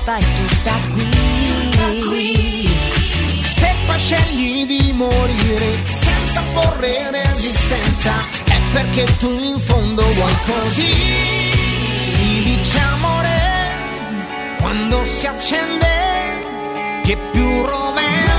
risposta 0.04 0.16
è 0.16 0.24
tutta 0.34 0.72
qui. 2.08 2.68
Se 3.42 3.74
poi 3.86 3.98
scegli 3.98 4.66
di 4.66 4.92
morire 4.92 5.80
senza 5.84 6.42
porre 6.52 7.10
resistenza, 7.10 8.12
è 8.44 8.60
perché 8.72 9.04
tu 9.18 9.30
in 9.30 9.58
fondo 9.58 10.02
vuoi 10.02 10.34
così. 10.46 10.92
Si 11.96 12.42
dice 12.42 12.78
amore 12.78 13.42
quando 14.60 15.04
si 15.04 15.26
accende, 15.26 15.86
che 17.02 17.16
più 17.32 17.62
rovente 17.62 18.33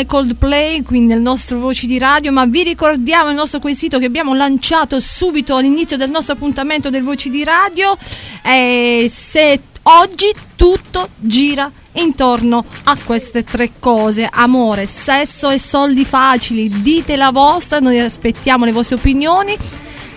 i 0.00 0.06
Coldplay 0.06 0.82
qui 0.82 1.00
nel 1.00 1.20
nostro 1.20 1.58
Voci 1.58 1.86
di 1.86 1.98
Radio, 1.98 2.32
ma 2.32 2.44
vi 2.46 2.62
ricordiamo 2.62 3.30
il 3.30 3.36
nostro 3.36 3.60
quesito 3.60 3.98
che 3.98 4.06
abbiamo 4.06 4.34
lanciato 4.34 4.98
subito 5.00 5.54
all'inizio 5.54 5.96
del 5.96 6.10
nostro 6.10 6.34
appuntamento 6.34 6.90
del 6.90 7.02
Voci 7.02 7.30
di 7.30 7.44
Radio, 7.44 7.96
eh, 8.42 9.10
se 9.12 9.60
oggi 9.82 10.32
tutto 10.56 11.10
gira 11.16 11.70
intorno 11.92 12.64
a 12.84 12.96
queste 13.04 13.44
tre 13.44 13.72
cose. 13.78 14.28
Amore, 14.30 14.86
sesso 14.86 15.50
e 15.50 15.58
soldi 15.58 16.04
facili 16.04 16.82
dite 16.82 17.16
la 17.16 17.30
vostra, 17.30 17.78
noi 17.78 18.00
aspettiamo 18.00 18.64
le 18.64 18.72
vostre 18.72 18.96
opinioni. 18.96 19.56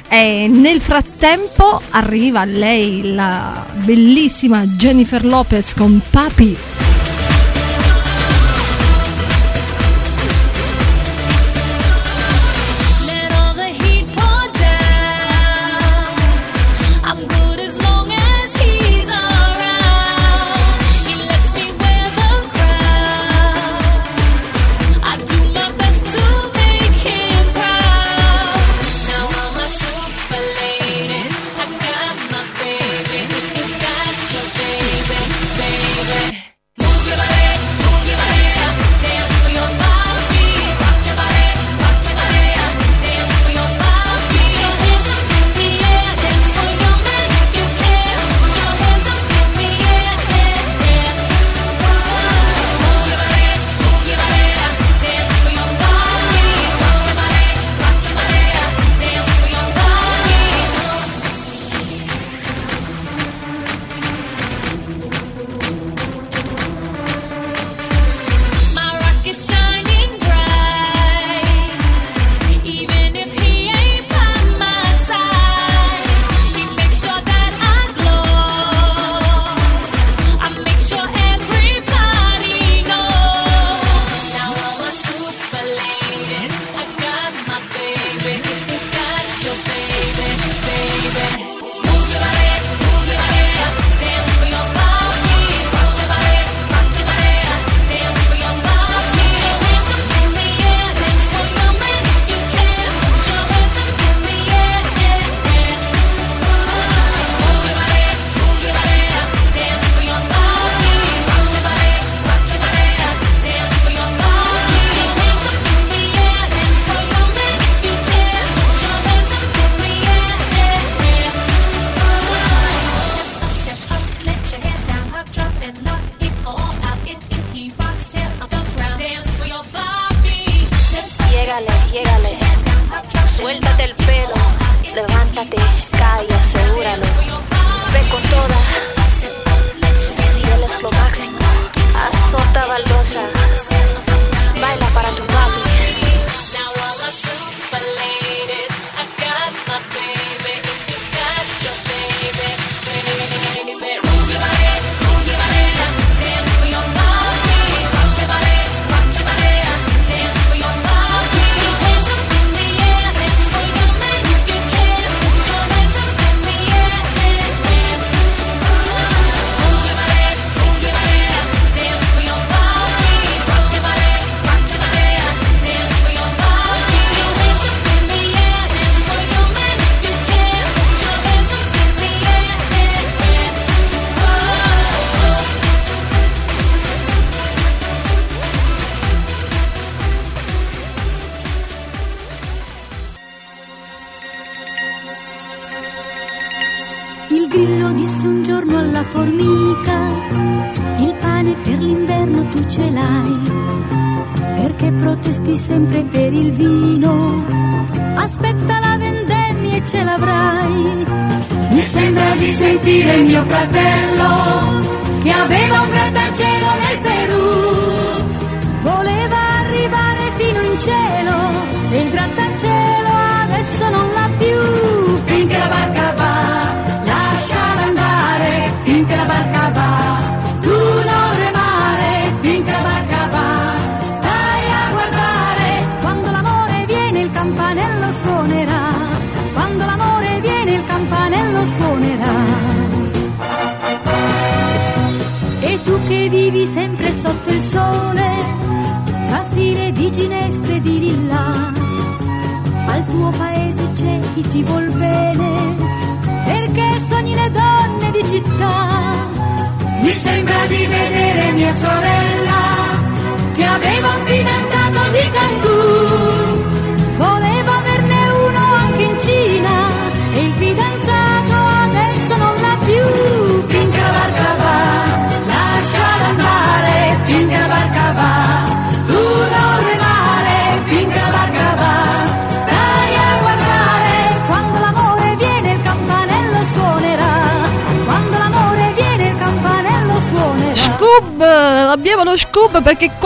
E 0.08 0.48
nel 0.48 0.80
frattempo 0.80 1.82
arriva 1.90 2.46
lei 2.46 3.14
la 3.14 3.66
bellissima 3.84 4.64
Jennifer 4.66 5.26
Lopez 5.26 5.74
con 5.74 6.00
Papi. 6.10 6.73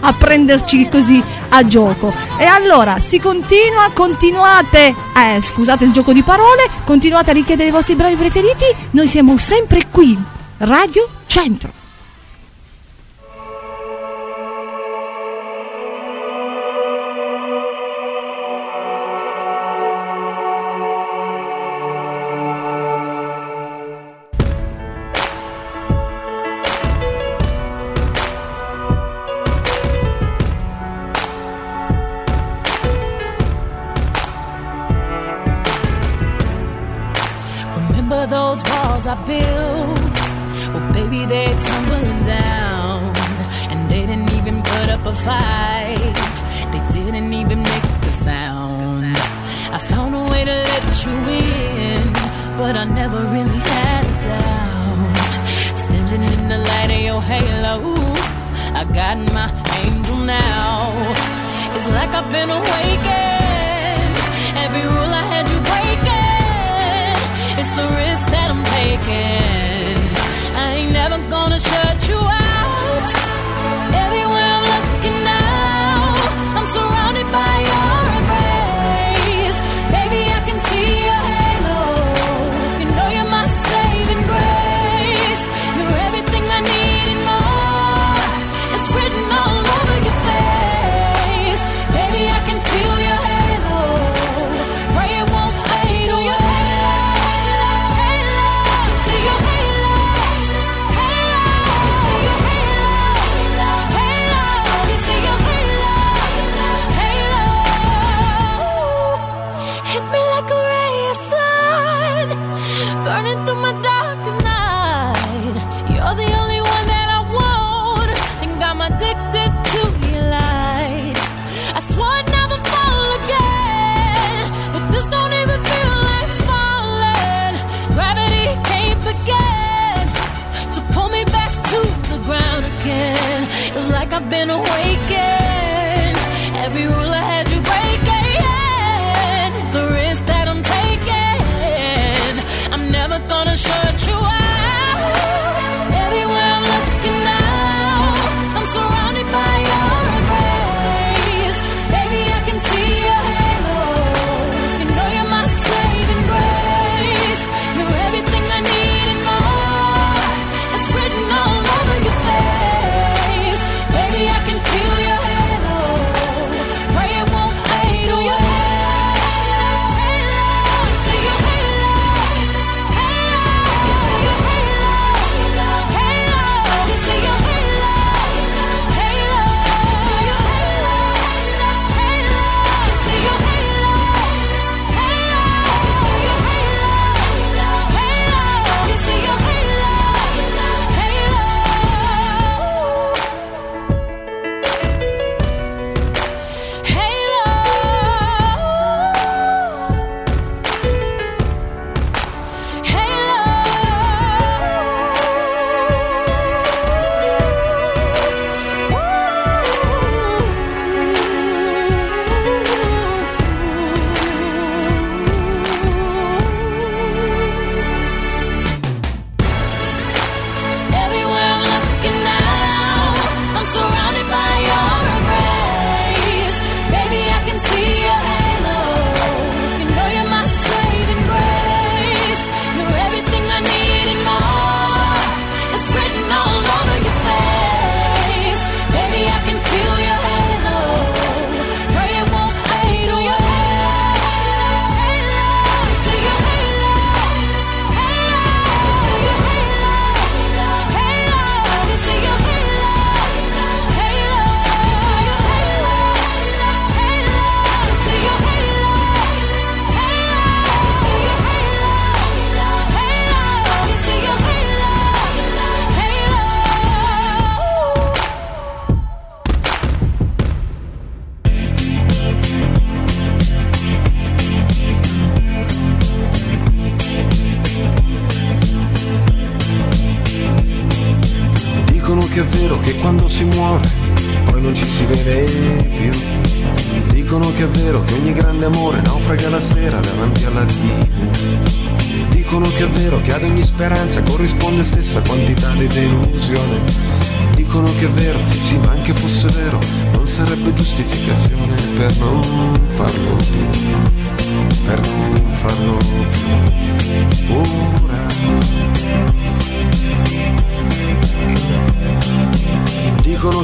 a 0.00 0.12
prenderci 0.14 0.88
così 0.88 1.22
a 1.50 1.66
gioco. 1.66 2.10
E 2.38 2.44
allora 2.44 3.00
si 3.00 3.20
continua, 3.20 3.90
continuate, 3.92 4.94
eh, 5.14 5.42
scusate 5.42 5.84
il 5.84 5.92
gioco 5.92 6.14
di 6.14 6.22
parole, 6.22 6.68
continuate 6.84 7.30
a 7.30 7.34
richiedere 7.34 7.68
i 7.68 7.72
vostri 7.72 7.94
brani 7.96 8.14
preferiti. 8.14 8.64
Noi 8.92 9.06
siamo 9.08 9.36
sempre 9.36 9.82
qui, 9.90 10.16
Radio 10.58 11.06
Centro. 11.26 11.83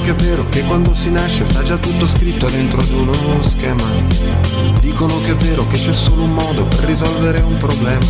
Dicono 0.01 0.17
che 0.17 0.25
è 0.25 0.29
vero 0.29 0.47
che 0.49 0.63
quando 0.65 0.95
si 0.95 1.11
nasce 1.11 1.45
sta 1.45 1.63
già 1.63 1.77
tutto 1.77 2.07
scritto 2.07 2.49
dentro 2.49 2.81
ad 2.81 2.91
uno 2.91 3.43
schema. 3.43 3.85
Dicono 4.81 5.21
che 5.21 5.33
è 5.33 5.35
vero 5.35 5.67
che 5.67 5.77
c'è 5.77 5.93
solo 5.93 6.23
un 6.23 6.33
modo 6.33 6.65
per 6.65 6.85
risolvere 6.85 7.43
un 7.43 7.59
problema. 7.59 8.07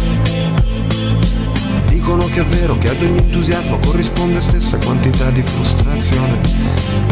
Dicono 1.89 2.27
che 2.27 2.43
è 2.43 2.45
vero 2.45 2.79
che 2.79 2.91
ad 2.91 3.03
ogni 3.03 3.19
entusiasmo 3.19 3.79
corrisponde 3.79 4.39
stessa 4.39 4.79
quantità 4.79 5.33
di 5.33 5.43
frustrazione. 5.43 6.41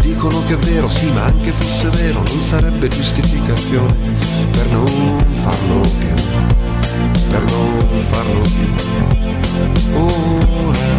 Dicono 0.01 0.45
che 0.45 0.55
è 0.55 0.59
vero, 0.59 0.89
sì, 0.89 1.11
ma 1.11 1.25
anche 1.25 1.51
fosse 1.51 1.89
vero, 1.89 2.23
non 2.23 2.39
sarebbe 2.39 2.87
giustificazione 2.87 3.97
per 4.53 4.69
non 4.69 5.25
farlo 5.33 5.81
più. 5.99 6.15
Per 7.27 7.43
non 7.43 8.01
farlo 8.01 8.41
più. 8.43 8.69
Ora. 9.97 10.99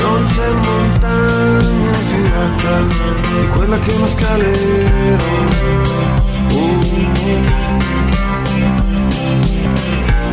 Non 0.00 0.24
c'è 0.24 0.50
montagna 0.52 1.98
più 2.08 2.24
alta 2.24 2.80
di 3.40 3.46
quella 3.48 3.78
che 3.78 3.92
uno 3.92 4.06
scalero. 4.06 5.24
Uh. 6.50 6.80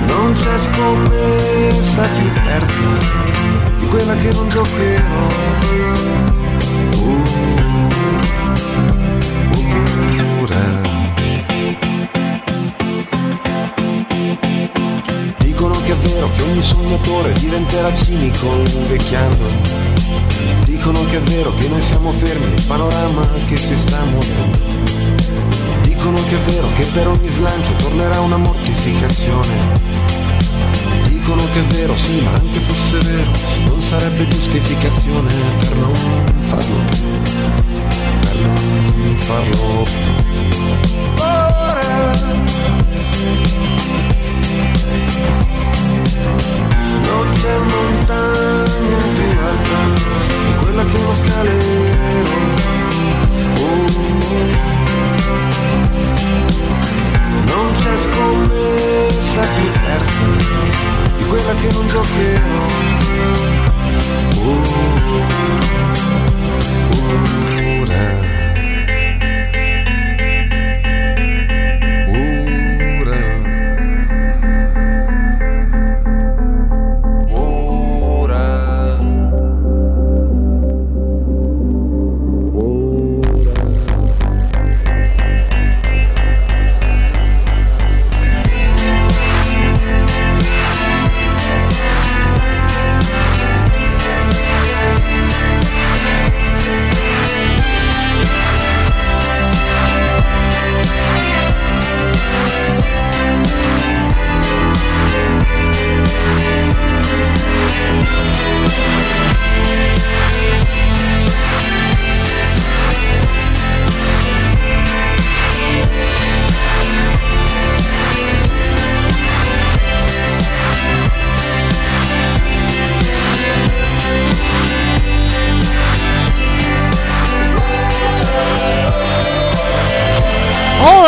Non 0.08 0.34
c'è 0.34 0.58
scommessa 0.58 2.08
più 2.18 2.30
persa 2.44 2.98
di 3.78 3.86
quella 3.88 4.16
che 4.16 4.32
non 4.32 4.48
giocherò. 4.50 5.28
Uh. 6.96 7.24
Ora. 10.42 10.62
Dicono 10.62 10.97
vero 16.08 16.30
che 16.32 16.42
ogni 16.42 16.64
sognatore 16.64 17.34
diventerà 17.34 17.92
cinico 17.92 18.48
invecchiando. 18.48 19.46
Dicono 20.64 21.04
che 21.06 21.18
è 21.18 21.22
vero 21.22 21.54
che 21.54 21.68
noi 21.68 21.82
siamo 21.82 22.12
fermi 22.12 22.48
nel 22.50 22.64
panorama 22.64 23.28
che 23.46 23.58
si 23.58 23.76
sta 23.76 24.04
muovendo. 24.04 24.58
Dicono 25.82 26.24
che 26.26 26.36
è 26.36 26.40
vero 26.40 26.72
che 26.74 26.84
per 26.86 27.08
ogni 27.08 27.28
slancio 27.28 27.74
tornerà 27.74 28.20
una 28.22 28.38
mortificazione. 28.38 29.96
Dicono 31.08 31.44
che 31.52 31.60
è 31.60 31.66
vero, 31.66 31.98
sì, 31.98 32.22
ma 32.22 32.32
anche 32.32 32.60
fosse 32.60 33.00
vero, 33.00 33.32
non 33.66 33.82
sarebbe 33.82 34.28
giustificazione 34.28 35.34
per 35.58 35.76
non 35.76 35.94
farlo 36.40 36.78
più. 36.90 37.04
Per 38.22 38.36
non 38.36 39.16
farlo 39.18 39.84
più. 39.84 40.27
C'è 47.38 47.58
montagna 47.60 48.98
più 49.14 49.30
alta 49.46 49.82
di 50.46 50.54
quella 50.56 50.84
che 50.86 50.98
uno 50.98 51.14
scalero. 51.14 52.36
Oh. 53.58 53.86
Non 57.46 57.72
c'è 57.74 57.96
scommessa 57.98 59.42
più 59.56 59.72
persa 59.86 60.30
di 61.18 61.26
quella 61.26 61.54
che 61.56 61.72
non 61.72 61.88
giocherò. 61.88 62.66
Oh. 64.36 64.86
Ora. 66.92 67.57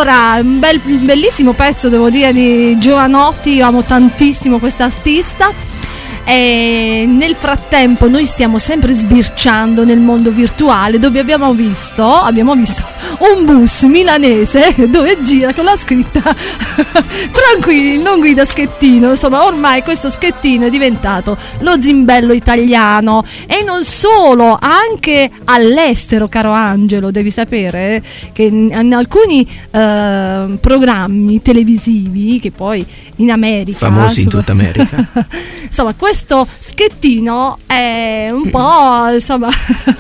Ora, 0.10 0.42
un 0.42 0.58
bel- 0.58 0.82
bellissimo 0.82 1.54
pezzo 1.54 1.88
devo 1.88 2.10
dire 2.10 2.34
di 2.34 2.80
Giovanotti, 2.80 3.54
io 3.54 3.68
amo 3.68 3.84
tantissimo 3.84 4.58
quest'artista. 4.58 5.52
E 6.24 7.06
nel 7.08 7.36
frattempo 7.36 8.08
noi 8.10 8.26
stiamo 8.26 8.58
sempre 8.58 8.92
sbirciando 8.92 9.86
nel 9.86 10.00
mondo 10.00 10.32
virtuale 10.32 10.98
dove 10.98 11.20
abbiamo 11.20 11.54
visto, 11.54 12.04
abbiamo 12.04 12.56
visto 12.56 12.82
un 13.20 13.46
bus 13.46 13.84
milanese 13.84 14.74
dove 14.90 15.22
gira 15.22 15.54
con 15.54 15.66
la 15.66 15.76
scritta 15.78 16.22
tranquilli, 17.32 18.02
non 18.02 18.20
guida 18.20 18.46
schettino, 18.46 19.10
insomma 19.10 19.46
ormai 19.46 19.84
questo 19.84 20.10
schettino 20.10 20.66
è 20.66 20.70
diventato 20.70 21.38
lo 21.60 21.82
zimbello 21.82 22.34
italiano 22.34 23.24
e 23.46 23.64
non 23.64 23.84
solo, 23.84 24.58
anche 24.60 25.30
all'estero 25.46 26.28
caro 26.28 26.52
Angelo, 26.52 27.12
devi 27.12 27.32
sapere 27.32 28.02
che 28.34 28.44
in, 28.44 28.72
in 28.74 28.94
alcuni 28.94 29.48
eh, 29.72 30.58
programmi 30.60 31.42
televisivi 31.42 32.40
che 32.40 32.52
poi 32.52 32.86
in 33.18 33.32
America 33.32 33.78
Famosi 33.80 34.20
in 34.22 34.26
insomma- 34.26 34.44
tutta 34.44 34.52
America. 34.54 35.28
insomma 35.64 35.94
questo 35.94 36.48
schettino 36.58 37.58
è 37.66 38.30
un 38.32 38.50
po' 38.50 39.10
insomma 39.14 39.50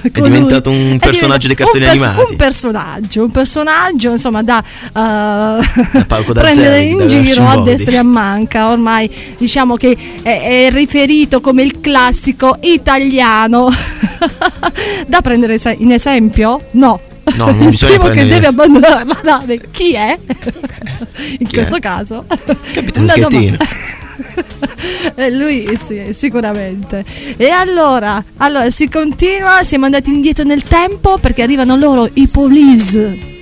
È 0.01 0.21
diventato 0.21 0.69
un 0.69 0.97
personaggio 0.99 1.47
dei 1.47 1.55
cartoni 1.55 1.83
un 1.83 1.89
pers- 1.91 2.03
animati. 2.05 2.31
un 2.31 2.37
personaggio 2.37 3.07
un 3.17 3.31
personaggio 3.31 4.11
insomma 4.11 4.43
da, 4.43 4.63
palco 4.93 6.33
da 6.33 6.41
prendere 6.41 6.81
in 6.81 7.07
giro 7.07 7.47
a 7.47 7.61
destra 7.63 7.93
e 7.93 7.97
a 7.97 8.03
manca 8.03 8.69
ormai 8.69 9.09
diciamo 9.37 9.75
che 9.75 9.97
è, 10.21 10.67
è 10.67 10.71
riferito 10.71 11.41
come 11.41 11.63
il 11.63 11.79
classico 11.81 12.57
italiano 12.61 13.69
da 15.07 15.21
prendere 15.21 15.57
in 15.79 15.91
esempio 15.91 16.61
no 16.71 16.99
No, 17.35 17.45
non 17.45 17.61
il 17.61 17.69
bisogna 17.69 17.97
primo 17.99 18.07
che 18.07 18.13
prendere- 18.21 18.39
deve 18.39 18.47
abbandonare 18.47 19.05
la 19.05 19.19
nave 19.23 19.59
chi 19.69 19.93
è? 19.93 20.17
in 21.39 21.47
Chi 21.47 21.53
questo 21.55 21.75
è? 21.75 21.79
caso 21.79 22.25
Capitano. 22.73 23.07
Schettino. 23.07 23.57
Lui 25.31 25.77
sì, 25.77 26.13
sicuramente. 26.13 27.03
E 27.37 27.49
allora, 27.49 28.23
allora, 28.37 28.69
si 28.69 28.89
continua, 28.89 29.63
siamo 29.63 29.85
andati 29.85 30.09
indietro 30.09 30.43
nel 30.43 30.63
tempo 30.63 31.17
perché 31.17 31.41
arrivano 31.41 31.75
loro 31.75 32.09
i 32.13 32.27
police. 32.27 33.38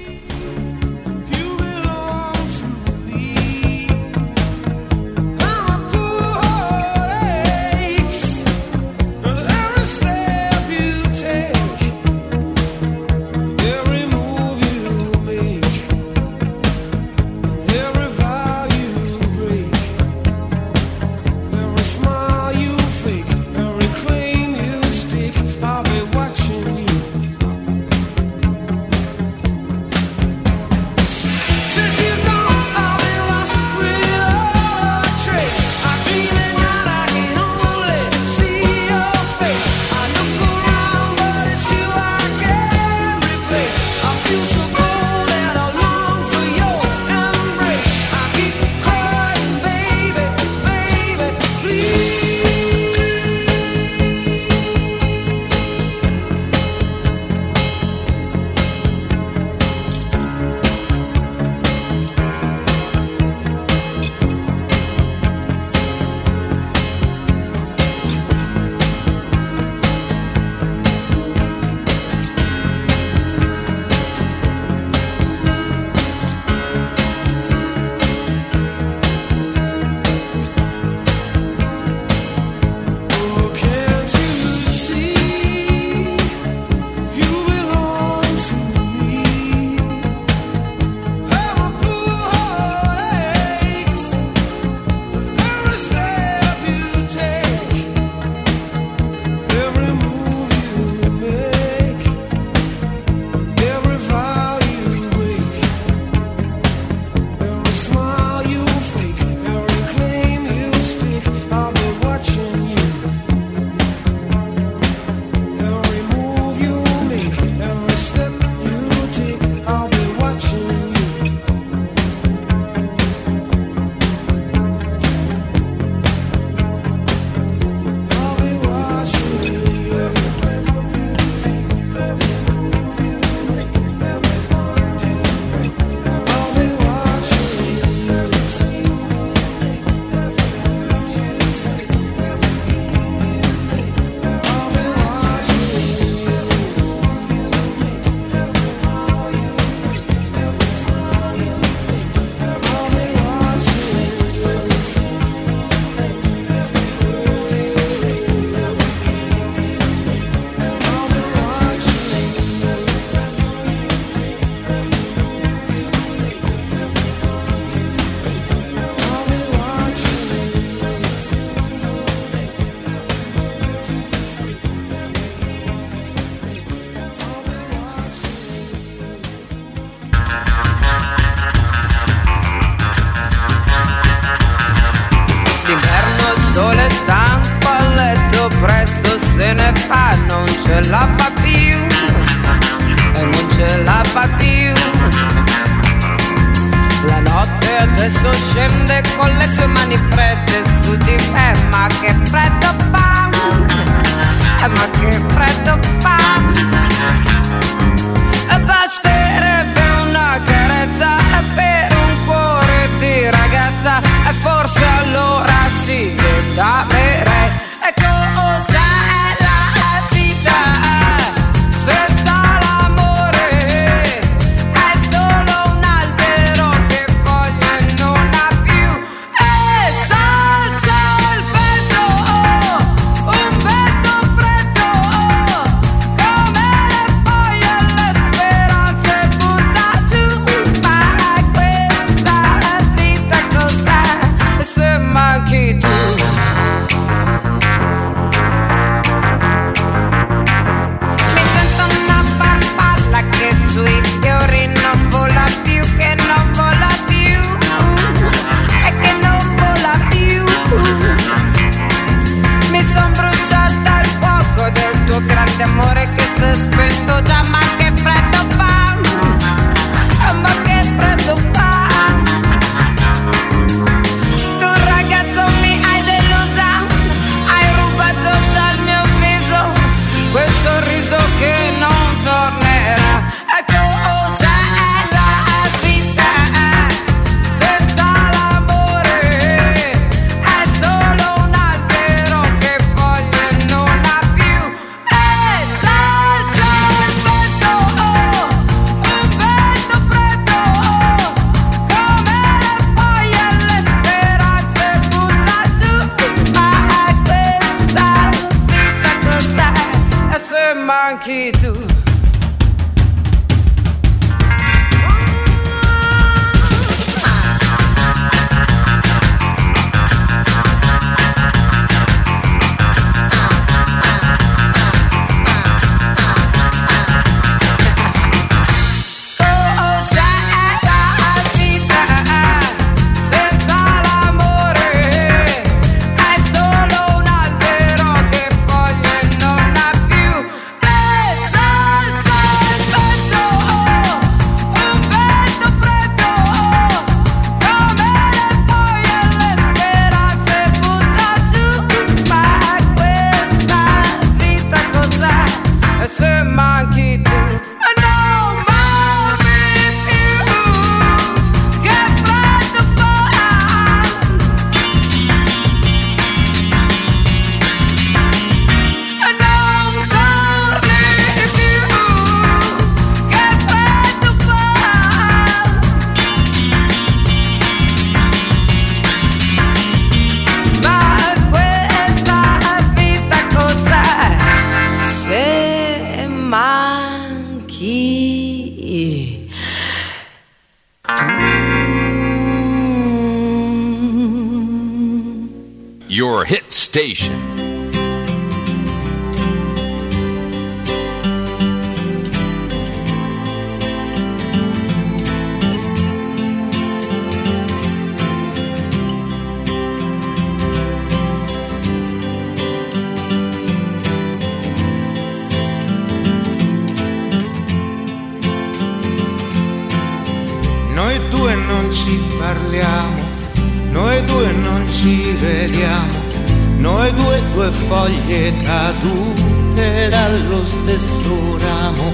due 427.68 427.72
foglie 427.72 428.54
cadute 428.62 430.08
dallo 430.10 430.64
stesso 430.64 431.58
ramo, 431.60 432.14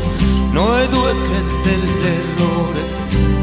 noi 0.51 0.87
due 0.87 1.13
che 1.27 1.69
dell'errore 1.69 2.81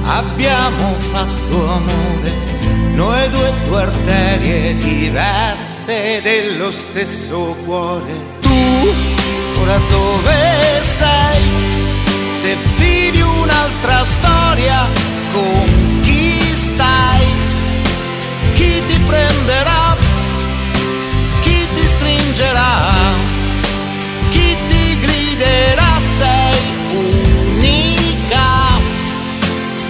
abbiamo 0.05 0.95
fatto 0.97 1.71
amore, 1.71 2.33
noi 2.95 3.29
due 3.29 3.53
due 3.67 3.83
arterie 3.83 4.75
diverse 4.75 6.21
dello 6.23 6.71
stesso 6.73 7.57
cuore. 7.65 8.39
Tu 8.41 8.93
ora 9.61 9.79
dove 9.89 10.81
sei? 10.81 11.43
Se 12.33 12.57
vivi 12.77 13.21
un'altra 13.21 14.05
storia, 14.05 14.87
con 15.31 16.01
chi 16.03 16.33
stai? 16.55 17.27
Chi 18.55 18.83
ti 18.85 18.99
prenderà? 19.07 19.90
proteggerà, 22.41 23.15
chi 24.31 24.57
ti 24.67 24.99
griderà 24.99 26.01
sei 26.01 26.59
unica. 26.93 28.79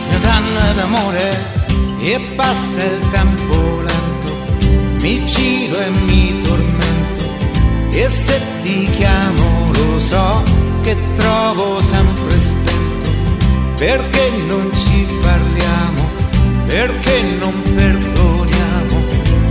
Mio 0.08 0.18
danno 0.18 0.72
d'amore 0.74 1.48
e 2.00 2.18
passa 2.34 2.82
il 2.82 3.08
tempo 3.10 3.82
lento, 3.82 4.36
mi 5.00 5.24
giro 5.26 5.78
e 5.78 5.90
mi 5.90 6.40
tormento. 6.42 7.28
E 7.90 8.08
se 8.08 8.40
ti 8.62 8.88
chiamo 8.96 9.70
lo 9.72 9.98
so 9.98 10.42
che 10.82 10.96
trovo 11.14 11.80
sempre 11.80 12.38
spento. 12.38 13.08
Perché 13.76 14.30
non 14.46 14.70
ci 14.74 15.06
parliamo, 15.22 16.08
perché 16.66 17.22
non 17.38 17.62
perdoniamo? 17.62 19.04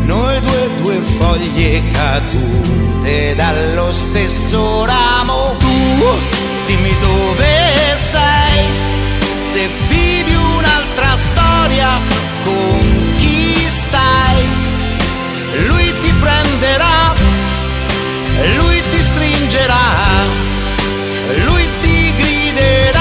Noi 0.04 0.40
due 0.42 0.69
foglie 1.02 1.84
cadute 1.92 3.36
dallo 3.36 3.92
stesso 3.92 4.86
ramo. 4.86 5.56
Tu 5.60 6.20
dimmi 6.66 6.96
dove 7.00 7.96
sei, 7.98 8.66
se 9.46 9.70
vivi 9.88 10.34
un'altra 10.36 11.16
storia 11.18 12.00
con 12.44 13.16
chi 13.18 13.56
stai. 13.68 14.48
Lui 15.68 15.94
ti 16.00 16.14
prenderà, 16.20 17.14
lui 18.58 18.82
ti 18.90 19.02
stringerà, 19.02 19.76
lui 21.46 21.70
ti 21.82 22.14
griderà. 22.16 22.99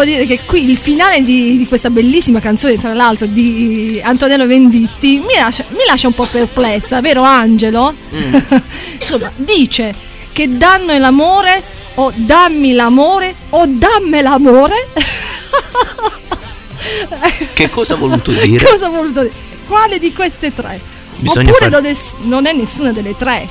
Io 0.00 0.06
devo 0.06 0.24
dire 0.24 0.26
che 0.26 0.44
qui 0.44 0.68
il 0.68 0.76
finale 0.76 1.22
di, 1.22 1.58
di 1.58 1.66
questa 1.66 1.90
bellissima 1.90 2.40
canzone, 2.40 2.78
tra 2.78 2.92
l'altro 2.94 3.26
di 3.26 4.00
Antonello 4.02 4.46
Venditti, 4.46 5.18
mi 5.18 5.34
lascia, 5.38 5.64
mi 5.70 5.84
lascia 5.86 6.06
un 6.06 6.14
po' 6.14 6.26
perplessa, 6.26 7.00
vero 7.00 7.22
Angelo? 7.22 7.94
Insomma, 8.98 9.30
dice 9.36 9.94
che 10.32 10.56
danno 10.56 10.92
è 10.92 10.98
l'amore, 10.98 11.62
o 11.94 12.12
dammi 12.14 12.72
l'amore, 12.72 13.34
o 13.50 13.66
damme 13.66 14.22
l'amore. 14.22 14.88
Che 17.52 17.68
cosa 17.68 17.94
ha 17.94 17.96
voluto 17.96 18.30
dire? 18.42 18.64
Cosa 18.64 18.86
ha 18.86 18.88
voluto 18.88 19.20
dire? 19.20 19.34
Quale 19.66 19.98
di 19.98 20.12
queste 20.12 20.52
tre? 20.54 20.80
Bisogna 21.16 21.50
Oppure 21.50 21.68
non, 21.68 21.84
è, 21.84 21.94
non 22.22 22.46
è 22.46 22.52
nessuna 22.52 22.92
delle 22.92 23.14
tre. 23.16 23.48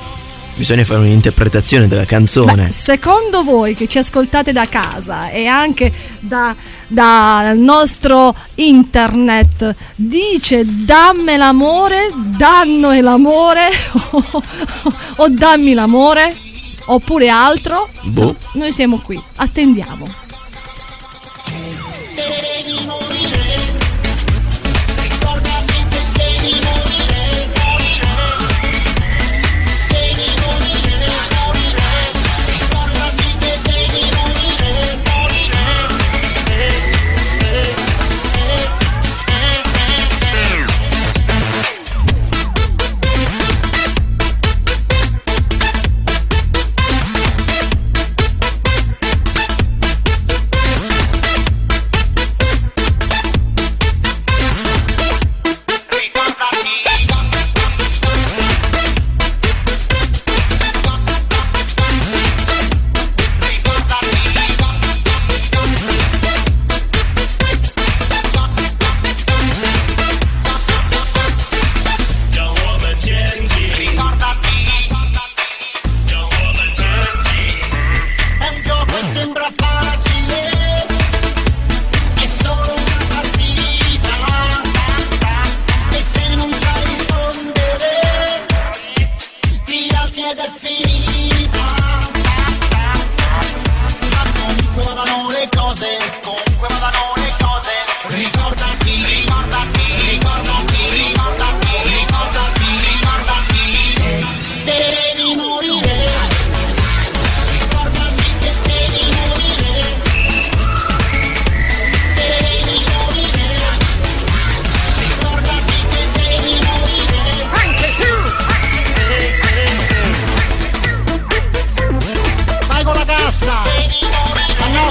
Bisogna 0.59 0.83
fare 0.83 0.99
un'interpretazione 0.99 1.87
della 1.87 2.03
canzone. 2.03 2.69
Secondo 2.69 3.45
voi 3.45 3.75
che 3.75 3.87
ci 3.87 3.97
ascoltate 3.97 4.51
da 4.51 4.67
casa 4.67 5.29
e 5.29 5.45
anche 5.45 5.89
da- 6.19 6.53
dal 6.85 7.57
nostro 7.57 8.35
internet, 8.55 9.73
dice 9.95 10.65
dammi 10.65 11.37
l'amore, 11.37 12.09
danno 12.35 12.89
è 12.89 12.99
l'amore 12.99 13.69
o, 14.11 14.43
o 15.15 15.29
dammi 15.29 15.73
l'amore 15.73 16.35
oppure 16.87 17.29
altro? 17.29 17.87
Boh. 18.01 18.35
Noi 18.55 18.73
siamo 18.73 18.99
qui, 19.01 19.17
attendiamo. 19.37 20.27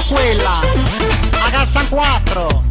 Quella. 0.09 0.61
La 1.31 1.49
cassa 1.51 1.85
4. 1.87 2.68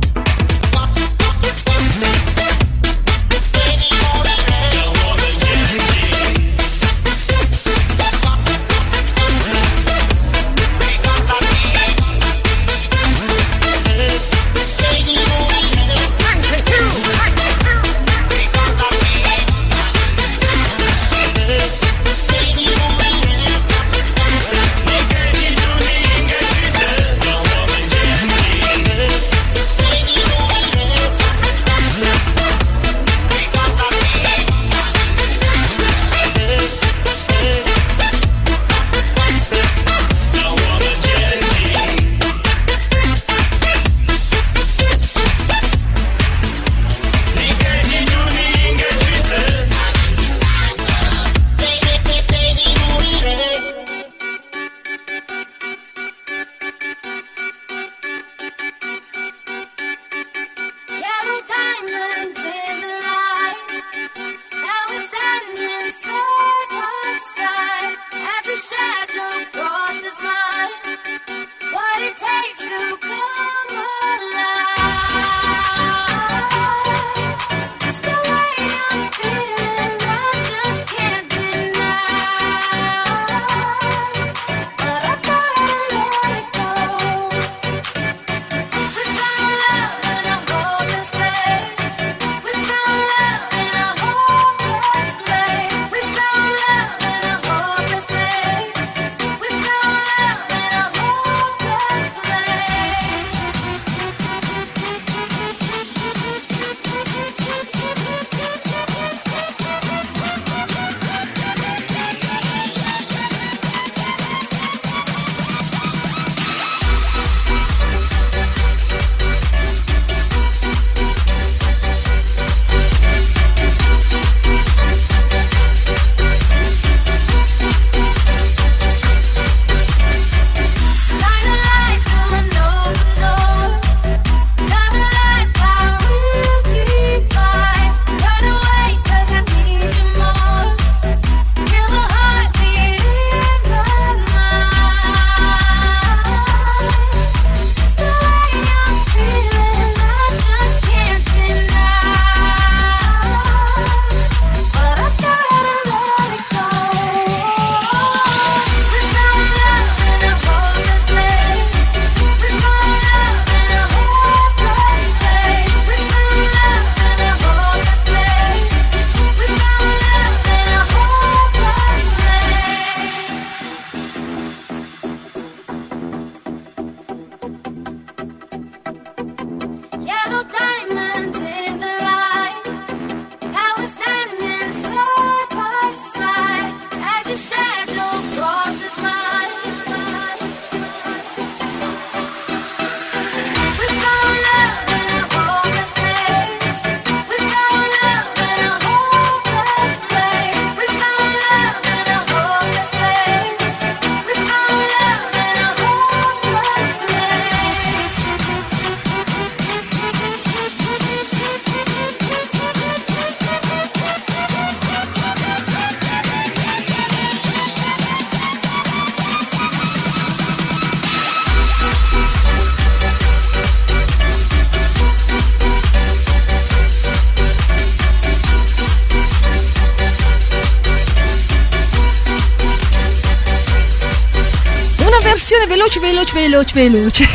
Canzone 235.48 235.66
veloce, 235.66 235.98
veloce, 235.98 236.32
veloce, 236.34 236.72
veloce. 236.74 237.28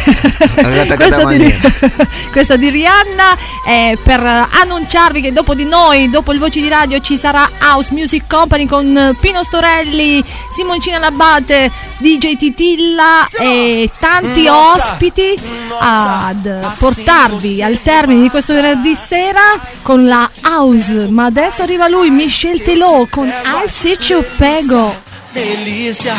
Questa, 0.95 1.25
di, 1.25 1.53
questa 2.31 2.55
di 2.57 2.69
Rihanna 2.69 3.35
è 3.65 3.97
per 4.03 4.21
annunciarvi 4.21 5.19
che 5.19 5.33
dopo 5.33 5.55
di 5.55 5.65
noi, 5.65 6.11
dopo 6.11 6.31
il 6.31 6.37
Voci 6.37 6.61
di 6.61 6.67
Radio, 6.67 6.99
ci 6.99 7.17
sarà 7.17 7.49
House 7.61 7.91
Music 7.91 8.25
Company 8.27 8.67
con 8.67 9.17
Pino 9.19 9.43
Storelli, 9.43 10.23
Simoncina 10.51 10.99
Labate, 10.99 11.71
DJ 11.97 12.35
Titilla 12.35 13.25
e 13.31 13.89
tanti 13.99 14.47
ospiti 14.47 15.35
ad 15.79 16.75
portarvi 16.77 17.63
al 17.63 17.81
termine 17.81 18.21
di 18.21 18.29
questo 18.29 18.53
venerdì 18.53 18.93
sera 18.93 19.59
con 19.81 20.05
la 20.05 20.29
House. 20.43 21.07
Ma 21.09 21.25
adesso 21.25 21.63
arriva 21.63 21.87
lui, 21.87 22.11
Michel 22.11 22.61
Telò 22.61 23.07
con 23.09 23.27
I 23.27 23.67
See 23.67 23.97
You 24.09 24.23
Pego. 24.37 25.01
delícia, 25.31 26.15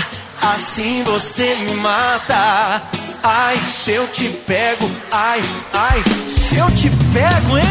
assim 0.52 1.02
você 1.04 1.54
me 1.54 1.74
mata. 1.76 2.82
Ai, 3.22 3.56
se 3.56 3.92
eu 3.92 4.06
te 4.08 4.28
pego, 4.28 4.90
ai, 5.10 5.40
ai, 5.72 6.02
se 6.28 6.56
eu 6.56 6.70
te 6.72 6.90
pego, 7.12 7.58
hein? 7.58 7.64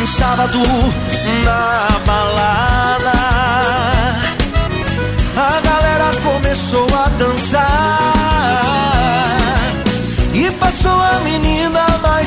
Um 0.00 0.06
sábado 0.06 0.60
na 1.44 1.88
balada, 2.06 2.77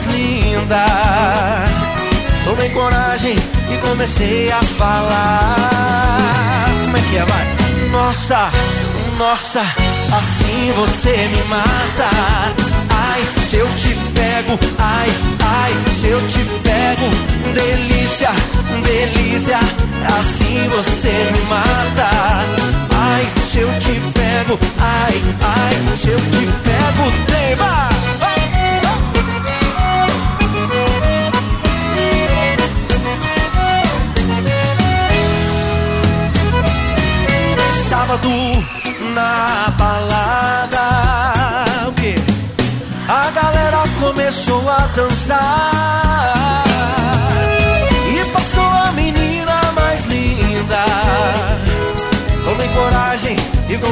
mais 0.02 0.06
linda. 0.06 0.86
Tomei 2.44 2.69
coragem 2.69 3.36
e 3.69 3.78
comecei 3.88 4.52
a 4.52 4.61
falar. 4.61 6.65
Como 6.84 6.98
é 6.98 7.02
que 7.02 7.18
é, 7.18 7.26
vai? 7.26 7.45
Nossa, 7.91 8.52
nossa, 9.18 9.61
assim 10.11 10.72
você 10.76 11.28
me 11.28 11.44
mata. 11.49 12.10
Ai, 12.90 13.22
se 13.48 13.57
eu 13.57 13.68
te 13.76 13.95
pego, 14.14 14.57
ai, 14.80 15.10
ai, 15.44 15.73
se 15.91 16.07
eu 16.07 16.28
te 16.28 16.40
pego. 16.64 17.07
Delícia, 17.53 18.32
delícia, 18.84 19.60
assim 20.19 20.68
você 20.69 21.10
me 21.10 21.41
mata. 21.49 22.10
Ai, 22.95 23.30
se 23.44 23.60
eu 23.60 23.69
te 23.80 24.02
pego, 24.14 24.57
ai, 24.80 25.22
ai, 25.44 25.98
se 25.98 26.10
eu 26.10 26.19
te 26.19 26.48
pego, 26.64 27.11
tem, 27.28 27.41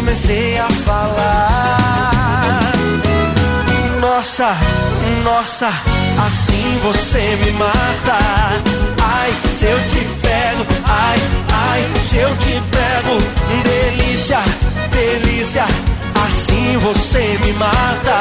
comecei 0.09 0.57
a 0.57 0.67
falar. 0.85 2.73
Nossa, 4.01 4.57
nossa, 5.23 5.67
assim 6.25 6.79
você 6.81 7.37
me 7.43 7.51
mata. 7.51 8.17
Ai, 9.03 9.31
se 9.51 9.67
eu 9.67 9.77
te 9.87 9.99
pego, 10.19 10.65
ai, 10.87 11.19
ai, 11.53 11.87
se 11.99 12.17
eu 12.17 12.35
te 12.37 12.59
pego, 12.71 13.21
delícia, 13.63 14.39
delícia, 14.89 15.65
assim 16.27 16.77
você 16.79 17.37
me 17.45 17.53
mata. 17.53 18.17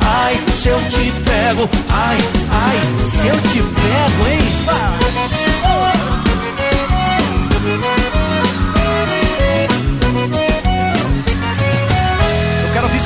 Ai, 0.00 0.40
se 0.50 0.68
eu 0.68 0.80
te 0.88 1.12
pego, 1.24 1.68
ai, 1.90 2.18
ai, 2.52 3.04
se 3.04 3.26
eu 3.26 3.38
te 3.42 3.60
pego, 3.60 4.28
hein? 4.30 5.21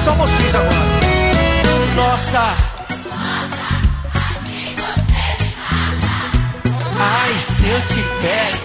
Só 0.06 0.12
vocês 0.12 0.54
agora. 0.54 0.76
Nossa. 1.96 2.54
Ai, 6.96 7.40
se 7.40 7.66
eu 7.66 7.80
te 7.80 8.04
pego. 8.22 8.58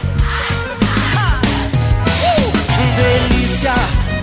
Uh! 1.18 1.41
Delícia, 2.95 3.73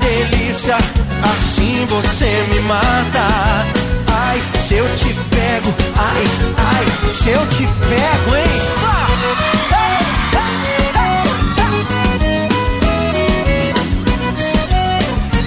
delícia, 0.00 0.76
assim 1.24 1.86
você 1.86 2.46
me 2.52 2.60
mata. 2.60 3.66
Ai, 4.14 4.40
se 4.64 4.74
eu 4.74 4.86
te 4.94 5.12
pego, 5.30 5.74
ai, 5.96 6.24
ai, 6.72 6.86
se 7.10 7.30
eu 7.30 7.44
te 7.48 7.66
pego, 7.88 8.36
hein? 8.36 8.44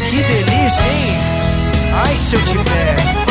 Que 0.10 0.18
delícia, 0.18 0.86
hein? 0.86 1.31
Ai, 2.04 2.18
se 2.18 2.36
eu 2.36 2.42
te 2.44 2.54
pego. 2.54 3.22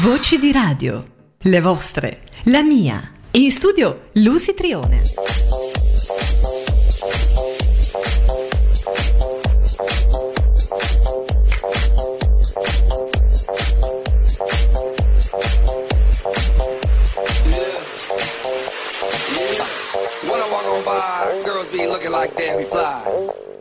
Voci 0.00 0.38
di 0.38 0.50
radio, 0.50 1.04
le 1.38 1.60
vostre, 1.60 2.20
la 2.44 2.62
mia. 2.62 3.12
In 3.32 3.50
studio 3.50 4.08
Lucy 4.14 4.52
Trione. 4.54 5.00
When 20.24 20.40
I 20.40 20.48
walk 20.50 20.66
on 20.66 20.84
by, 20.84 21.42
girls 21.44 21.68
be 21.68 21.86
looking 21.86 22.10
like 22.10 22.34
Debbie 22.36 22.64
Fly. 22.64 23.51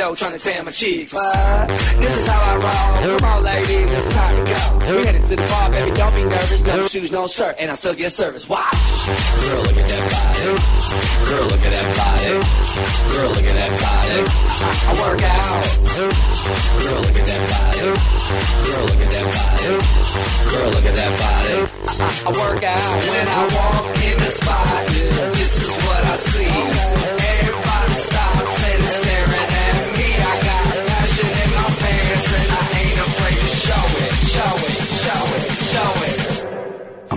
I'm 0.00 0.08
in 0.08 0.12
a 0.12 0.16
speedo 0.16 0.18
trying 0.18 0.32
to 0.32 0.38
tan 0.38 0.64
my 0.64 0.70
cheeks. 0.70 1.12
But 1.12 1.68
this 2.00 2.16
is 2.16 2.26
how 2.26 2.40
I 2.40 2.56
roll. 2.56 3.18
Come 3.18 3.28
on, 3.28 3.42
ladies, 3.44 3.92
it's 3.92 4.14
time 4.14 4.36
to 4.36 4.44
go. 4.48 4.96
We 4.96 5.04
headed 5.04 5.22
to 5.28 5.36
the 5.36 5.46
bar, 5.48 5.70
baby, 5.70 5.92
don't 5.96 6.14
be 6.14 6.24
nervous. 6.24 6.64
No 6.64 6.82
shoes, 6.82 7.12
no 7.12 7.26
shirt, 7.26 7.56
and 7.58 7.70
I 7.70 7.74
still 7.74 7.94
get 7.94 8.10
service. 8.10 8.48
Watch. 8.48 8.64
Girl, 8.64 9.62
look 9.62 9.76
at 9.76 9.88
that 9.88 10.04
body. 10.10 10.56
Girl, 11.28 11.46
look 11.52 11.60
at 11.60 11.72
that 11.72 11.88
body. 12.00 12.32
Girl, 13.12 13.30
look 13.30 13.44
at 13.44 13.56
that 13.60 13.72
body. 13.80 14.20
I, 14.60 14.72
I 14.80 14.94
work 15.04 15.22
out. 15.22 15.60
Girl, 16.80 17.00
look 17.04 17.16
at 17.16 17.26
that 17.28 17.42
body. 17.52 17.80
Girl, 18.64 18.84
look 18.88 19.00
at 19.04 19.10
that 19.10 19.26
body. 19.36 19.68
Girl, 20.48 20.70
look 20.70 20.86
at 20.88 20.96
that 20.96 21.12
body. 21.20 21.56
I, 21.90 22.08
I 22.24 22.32
work 22.32 22.62
out 22.64 22.88
when 23.04 23.26
I 23.28 23.42
walk 23.52 23.84
in 24.00 24.16
the 24.16 24.30
spot. 24.32 24.86
This 25.36 25.52
is 25.60 25.76
what 25.84 26.02
I 26.04 26.16
see. 26.16 27.19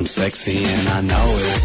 Sexy 0.07 0.57
and 0.57 0.88
I 0.89 1.01
know 1.01 1.25
it. 1.38 1.61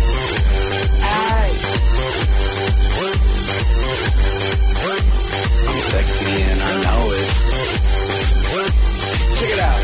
I'm 5.69 5.81
sexy 5.81 6.43
and 6.43 6.61
I 6.61 6.83
know 6.85 7.03
it. 7.17 7.27
Check 9.39 9.51
it 9.51 9.61
out. 9.61 9.81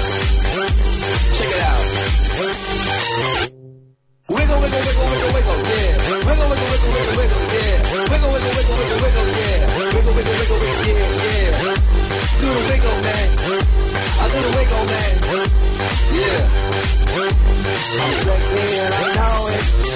Check 1.34 1.48
it 1.48 1.62
out. 3.48 3.53
Wiggle, 4.26 4.56
wiggle, 4.56 4.80
wiggle, 4.80 5.04
wiggle, 5.04 5.32
wiggle, 5.36 5.60
yeah. 5.68 6.00
Wiggle, 6.08 6.48
wiggle, 6.48 6.68
wiggle, 6.72 6.90
wiggle, 6.96 7.12
wiggle, 7.20 7.44
yeah. 7.52 7.76
Wiggle, 8.08 8.32
wiggle, 8.32 8.52
wiggle, 8.56 8.76
wiggle, 8.80 9.00
wiggle, 9.04 9.28
yeah. 9.36 9.68
Wiggle, 9.76 10.14
wiggle, 10.16 10.32
wiggle, 10.40 10.58
wiggle, 10.64 10.88
yeah, 10.88 11.12
yeah. 11.28 11.76
Do 12.40 12.48
the 12.48 12.62
wiggle, 12.72 12.98
man. 13.04 13.28
I 13.36 14.24
do 14.32 14.38
the 14.40 14.50
wiggle, 14.56 14.84
man. 14.88 15.12
Yeah. 16.16 16.40
I'm 18.00 18.12
sexy 18.24 18.64
and 18.80 18.94
I 18.96 19.12
know 19.12 19.44
it. 19.52 19.93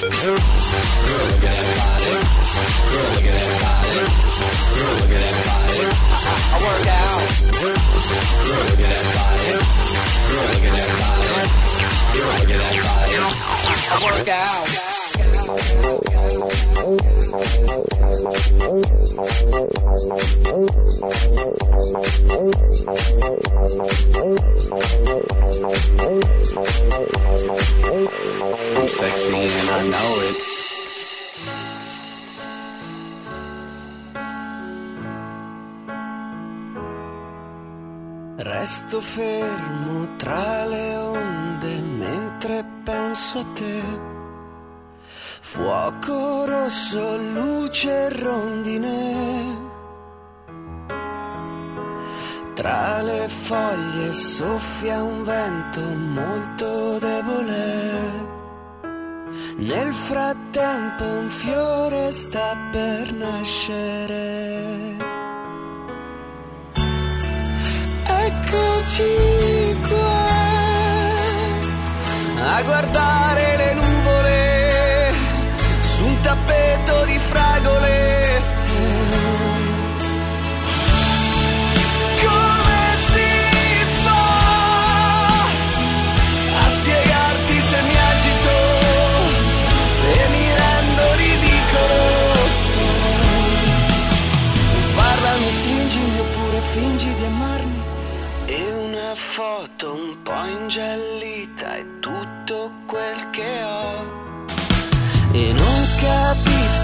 Girl, 0.00 0.46
look 1.10 1.44
at 1.44 1.54
that 1.54 1.76
body. 1.80 2.14
Girl, 2.40 3.00
look 3.00 3.26
at 3.26 3.36
that 3.36 3.56
body. 3.60 4.04
Girl, 4.76 4.94
look 4.96 5.10
at 5.10 5.22
that 5.22 5.44
body. 5.46 5.86
I, 6.40 6.58
work 6.60 6.86
out. 6.90 7.22
Girl, 7.60 7.78
look 8.50 8.80
at 8.80 8.90
that 8.90 9.06
body. 9.16 9.54
Girl, 10.30 10.44
look 10.50 10.66
at 10.66 10.74
that 10.76 10.90
body. 11.00 11.34
Girl, 12.14 12.30
look 12.38 12.50
at 12.50 12.60
that 12.60 12.76
body. 12.84 13.16
I 13.90 13.98
work 14.04 14.28
out. 14.28 14.66
Sexy 28.88 29.36
and 29.60 29.70
I 29.70 29.82
know 29.92 30.12
it. 30.28 30.40
Resto 38.38 39.00
fermo 39.00 40.16
tra 40.16 40.64
le 40.66 40.96
onde 40.96 41.82
mentre 41.98 42.64
penso 42.84 43.40
a 43.40 43.44
te. 43.54 44.19
Fuoco 45.52 46.46
rosso, 46.46 47.16
luce 47.16 48.08
rondine. 48.20 49.58
Tra 52.54 53.02
le 53.02 53.26
foglie 53.26 54.12
soffia 54.12 55.02
un 55.02 55.24
vento 55.24 55.80
molto 55.80 56.98
debole. 57.00 58.28
Nel 59.56 59.92
frattempo 59.92 61.02
un 61.02 61.28
fiore 61.28 62.12
sta 62.12 62.56
per 62.70 63.12
nascere. 63.12 64.96
Eccoci 68.06 69.78
qua 69.88 70.30
a 72.40 72.62
guardare 72.62 73.59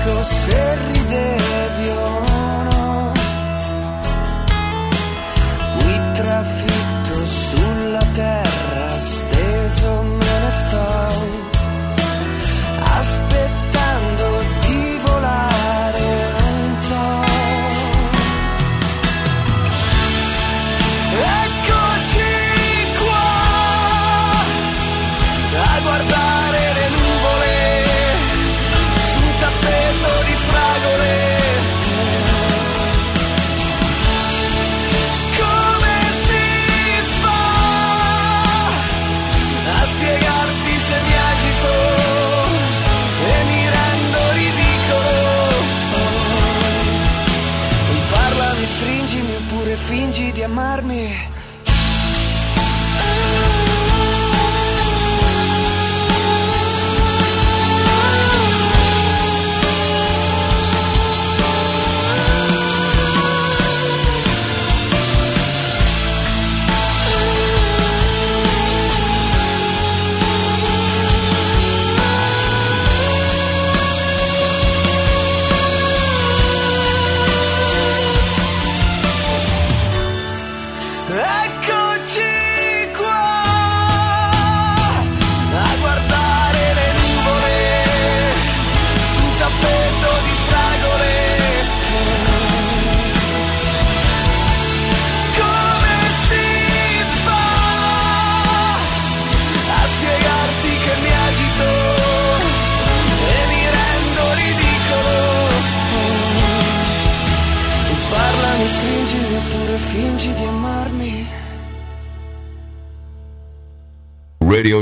cos'è 0.06 0.76
ridevi 0.92 2.25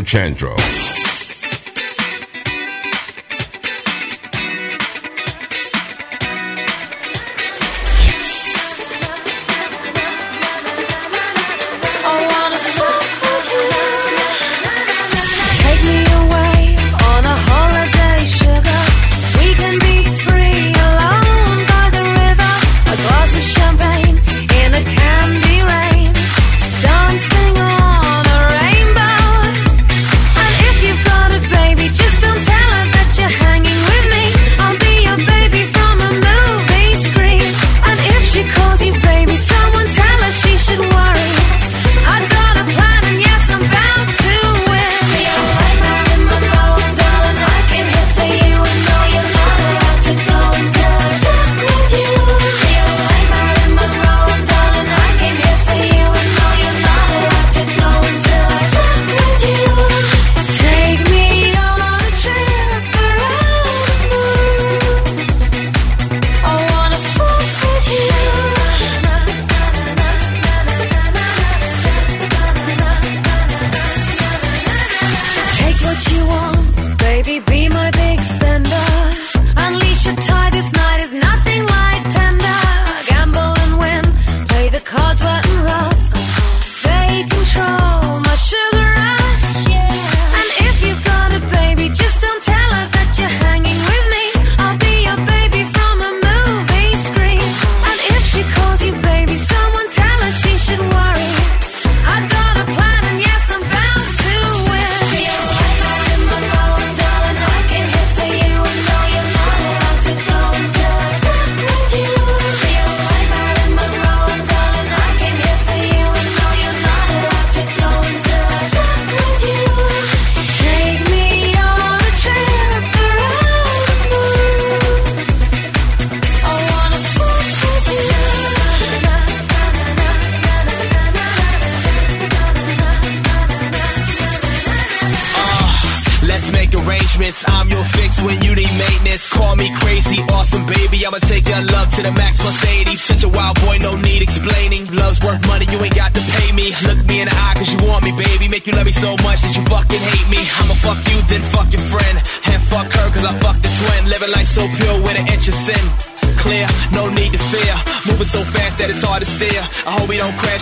Radio 0.03 0.74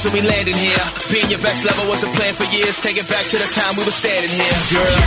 when 0.05 0.12
we 0.15 0.23
landing 0.23 0.55
here. 0.55 0.85
Being 1.11 1.31
your 1.31 1.41
best 1.41 1.65
lover 1.65 1.89
was 1.89 2.03
a 2.03 2.11
plan 2.16 2.35
for 2.35 2.45
years. 2.55 2.81
Take 2.81 2.99
it 2.99 3.09
back 3.09 3.24
to 3.27 3.37
the 3.37 3.49
time 3.55 3.77
we 3.77 3.85
were 3.85 3.91
standing 3.91 4.31
here, 4.31 4.59
girl. 4.73 5.02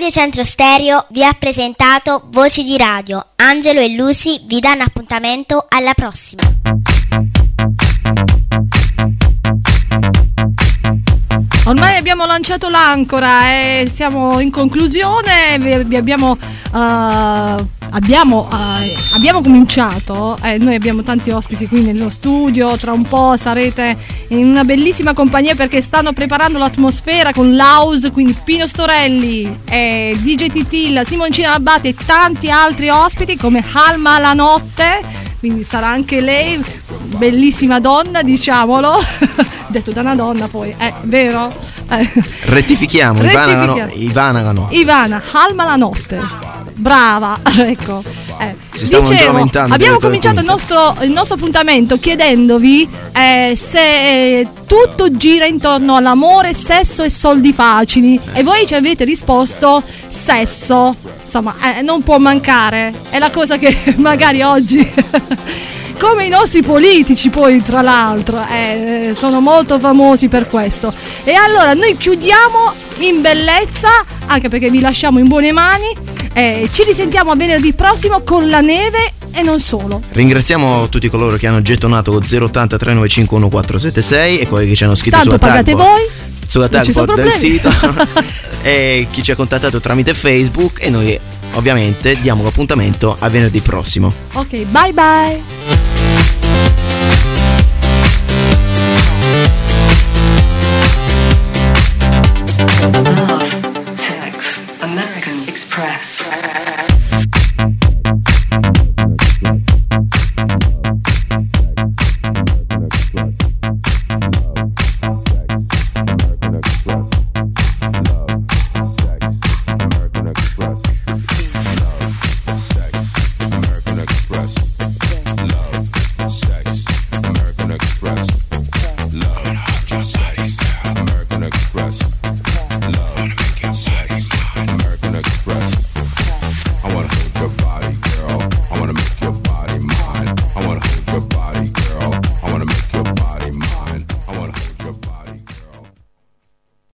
Radio 0.00 0.14
Centro 0.14 0.44
Stereo 0.44 1.04
vi 1.10 1.22
ha 1.22 1.36
presentato 1.38 2.22
Voci 2.30 2.64
di 2.64 2.78
Radio. 2.78 3.32
Angelo 3.36 3.80
e 3.80 3.88
Lucy 3.88 4.46
vi 4.46 4.58
danno 4.58 4.82
appuntamento 4.82 5.66
alla 5.68 5.92
prossima. 5.92 6.40
Ormai 11.70 11.96
abbiamo 11.96 12.26
lanciato 12.26 12.68
l'ancora 12.68 13.52
e 13.52 13.86
siamo 13.88 14.40
in 14.40 14.50
conclusione, 14.50 15.56
vi, 15.60 15.94
abbiamo, 15.94 16.36
eh, 16.36 17.64
abbiamo, 17.90 18.48
eh, 18.52 18.96
abbiamo 19.12 19.40
cominciato, 19.40 20.36
eh, 20.42 20.58
noi 20.58 20.74
abbiamo 20.74 21.04
tanti 21.04 21.30
ospiti 21.30 21.68
qui 21.68 21.82
nello 21.82 22.10
studio, 22.10 22.76
tra 22.76 22.90
un 22.90 23.02
po' 23.02 23.36
sarete 23.36 23.96
in 24.30 24.48
una 24.48 24.64
bellissima 24.64 25.14
compagnia 25.14 25.54
perché 25.54 25.80
stanno 25.80 26.12
preparando 26.12 26.58
l'atmosfera 26.58 27.32
con 27.32 27.54
l'house, 27.54 28.10
quindi 28.10 28.34
Pino 28.42 28.66
Storelli, 28.66 29.60
eh, 29.66 30.18
DJ 30.18 30.48
Titilla, 30.48 31.04
Simoncina 31.04 31.50
Labbate 31.50 31.86
e 31.86 31.94
tanti 31.94 32.50
altri 32.50 32.88
ospiti 32.88 33.36
come 33.36 33.64
Alma 33.74 34.18
la 34.18 34.32
notte, 34.32 35.28
quindi 35.40 35.64
sarà 35.64 35.88
anche 35.88 36.20
lei, 36.20 36.62
bellissima 37.16 37.80
donna 37.80 38.22
diciamolo, 38.22 38.94
detto 39.68 39.90
da 39.90 40.02
una 40.02 40.14
donna 40.14 40.48
poi, 40.48 40.72
è 40.76 40.92
vero? 41.04 41.52
Eh. 41.90 42.08
Rettifichiamo, 42.42 43.24
Ivana, 43.24 43.46
Rettifichiamo. 43.46 43.92
Ivana 43.94 44.52
no. 44.52 44.68
Ivana, 44.70 45.22
Alma 45.32 45.64
la 45.64 45.76
notte. 45.76 46.20
Brava, 46.80 47.38
ecco. 47.58 48.02
Eh, 48.38 48.56
dicevo, 48.72 49.46
abbiamo 49.68 49.98
cominciato 49.98 50.40
il 50.40 50.46
nostro, 50.46 50.96
il 51.02 51.10
nostro 51.10 51.34
appuntamento 51.34 51.98
chiedendovi 51.98 52.88
eh, 53.12 53.52
se 53.54 54.48
tutto 54.66 55.14
gira 55.14 55.44
intorno 55.44 55.96
all'amore, 55.96 56.54
sesso 56.54 57.02
e 57.02 57.10
soldi 57.10 57.52
facili. 57.52 58.18
E 58.32 58.42
voi 58.42 58.66
ci 58.66 58.74
avete 58.74 59.04
risposto 59.04 59.82
sesso. 60.08 60.96
Insomma, 61.20 61.54
eh, 61.76 61.82
non 61.82 62.02
può 62.02 62.16
mancare. 62.16 62.94
È 63.10 63.18
la 63.18 63.30
cosa 63.30 63.58
che 63.58 63.76
magari 63.98 64.40
oggi 64.40 64.90
come 66.00 66.24
i 66.24 66.28
nostri 66.30 66.62
politici 66.62 67.28
poi 67.28 67.62
tra 67.62 67.82
l'altro 67.82 68.42
eh, 68.48 69.12
sono 69.14 69.40
molto 69.40 69.78
famosi 69.78 70.28
per 70.28 70.46
questo. 70.46 70.92
E 71.24 71.34
allora 71.34 71.74
noi 71.74 71.96
chiudiamo 71.96 72.72
in 72.98 73.20
bellezza 73.20 73.88
anche 74.26 74.48
perché 74.48 74.70
vi 74.70 74.80
lasciamo 74.80 75.18
in 75.18 75.28
buone 75.28 75.52
mani 75.52 76.10
eh, 76.32 76.68
ci 76.72 76.84
risentiamo 76.84 77.32
a 77.32 77.36
venerdì 77.36 77.72
prossimo 77.72 78.20
con 78.22 78.48
la 78.48 78.60
neve 78.60 79.12
e 79.32 79.42
non 79.42 79.58
solo. 79.60 80.02
Ringraziamo 80.10 80.88
tutti 80.88 81.08
coloro 81.08 81.36
che 81.36 81.46
hanno 81.46 81.62
gettonato 81.62 82.12
080 82.12 82.78
395 82.78 83.38
1476 83.38 84.38
e 84.38 84.48
quelli 84.48 84.68
che 84.68 84.74
ci 84.74 84.84
hanno 84.84 84.94
scritto 84.94 85.16
tanto 85.16 85.32
sulla 85.32 85.38
pagate 85.38 85.72
tagboard, 85.72 85.90
voi 85.90 86.08
sulla 86.46 86.68
tagboard 86.68 87.14
del 87.14 87.30
sito. 87.30 87.70
E 88.62 89.06
chi 89.10 89.22
ci 89.22 89.30
ha 89.30 89.36
contattato 89.36 89.80
tramite 89.80 90.12
Facebook 90.12 90.84
e 90.84 90.90
noi 90.90 91.18
ovviamente 91.54 92.14
diamo 92.20 92.42
l'appuntamento 92.42 93.16
a 93.18 93.28
venerdì 93.28 93.60
prossimo. 93.60 94.12
ok 94.34 94.64
bye 94.66 94.92
bye 94.92 96.88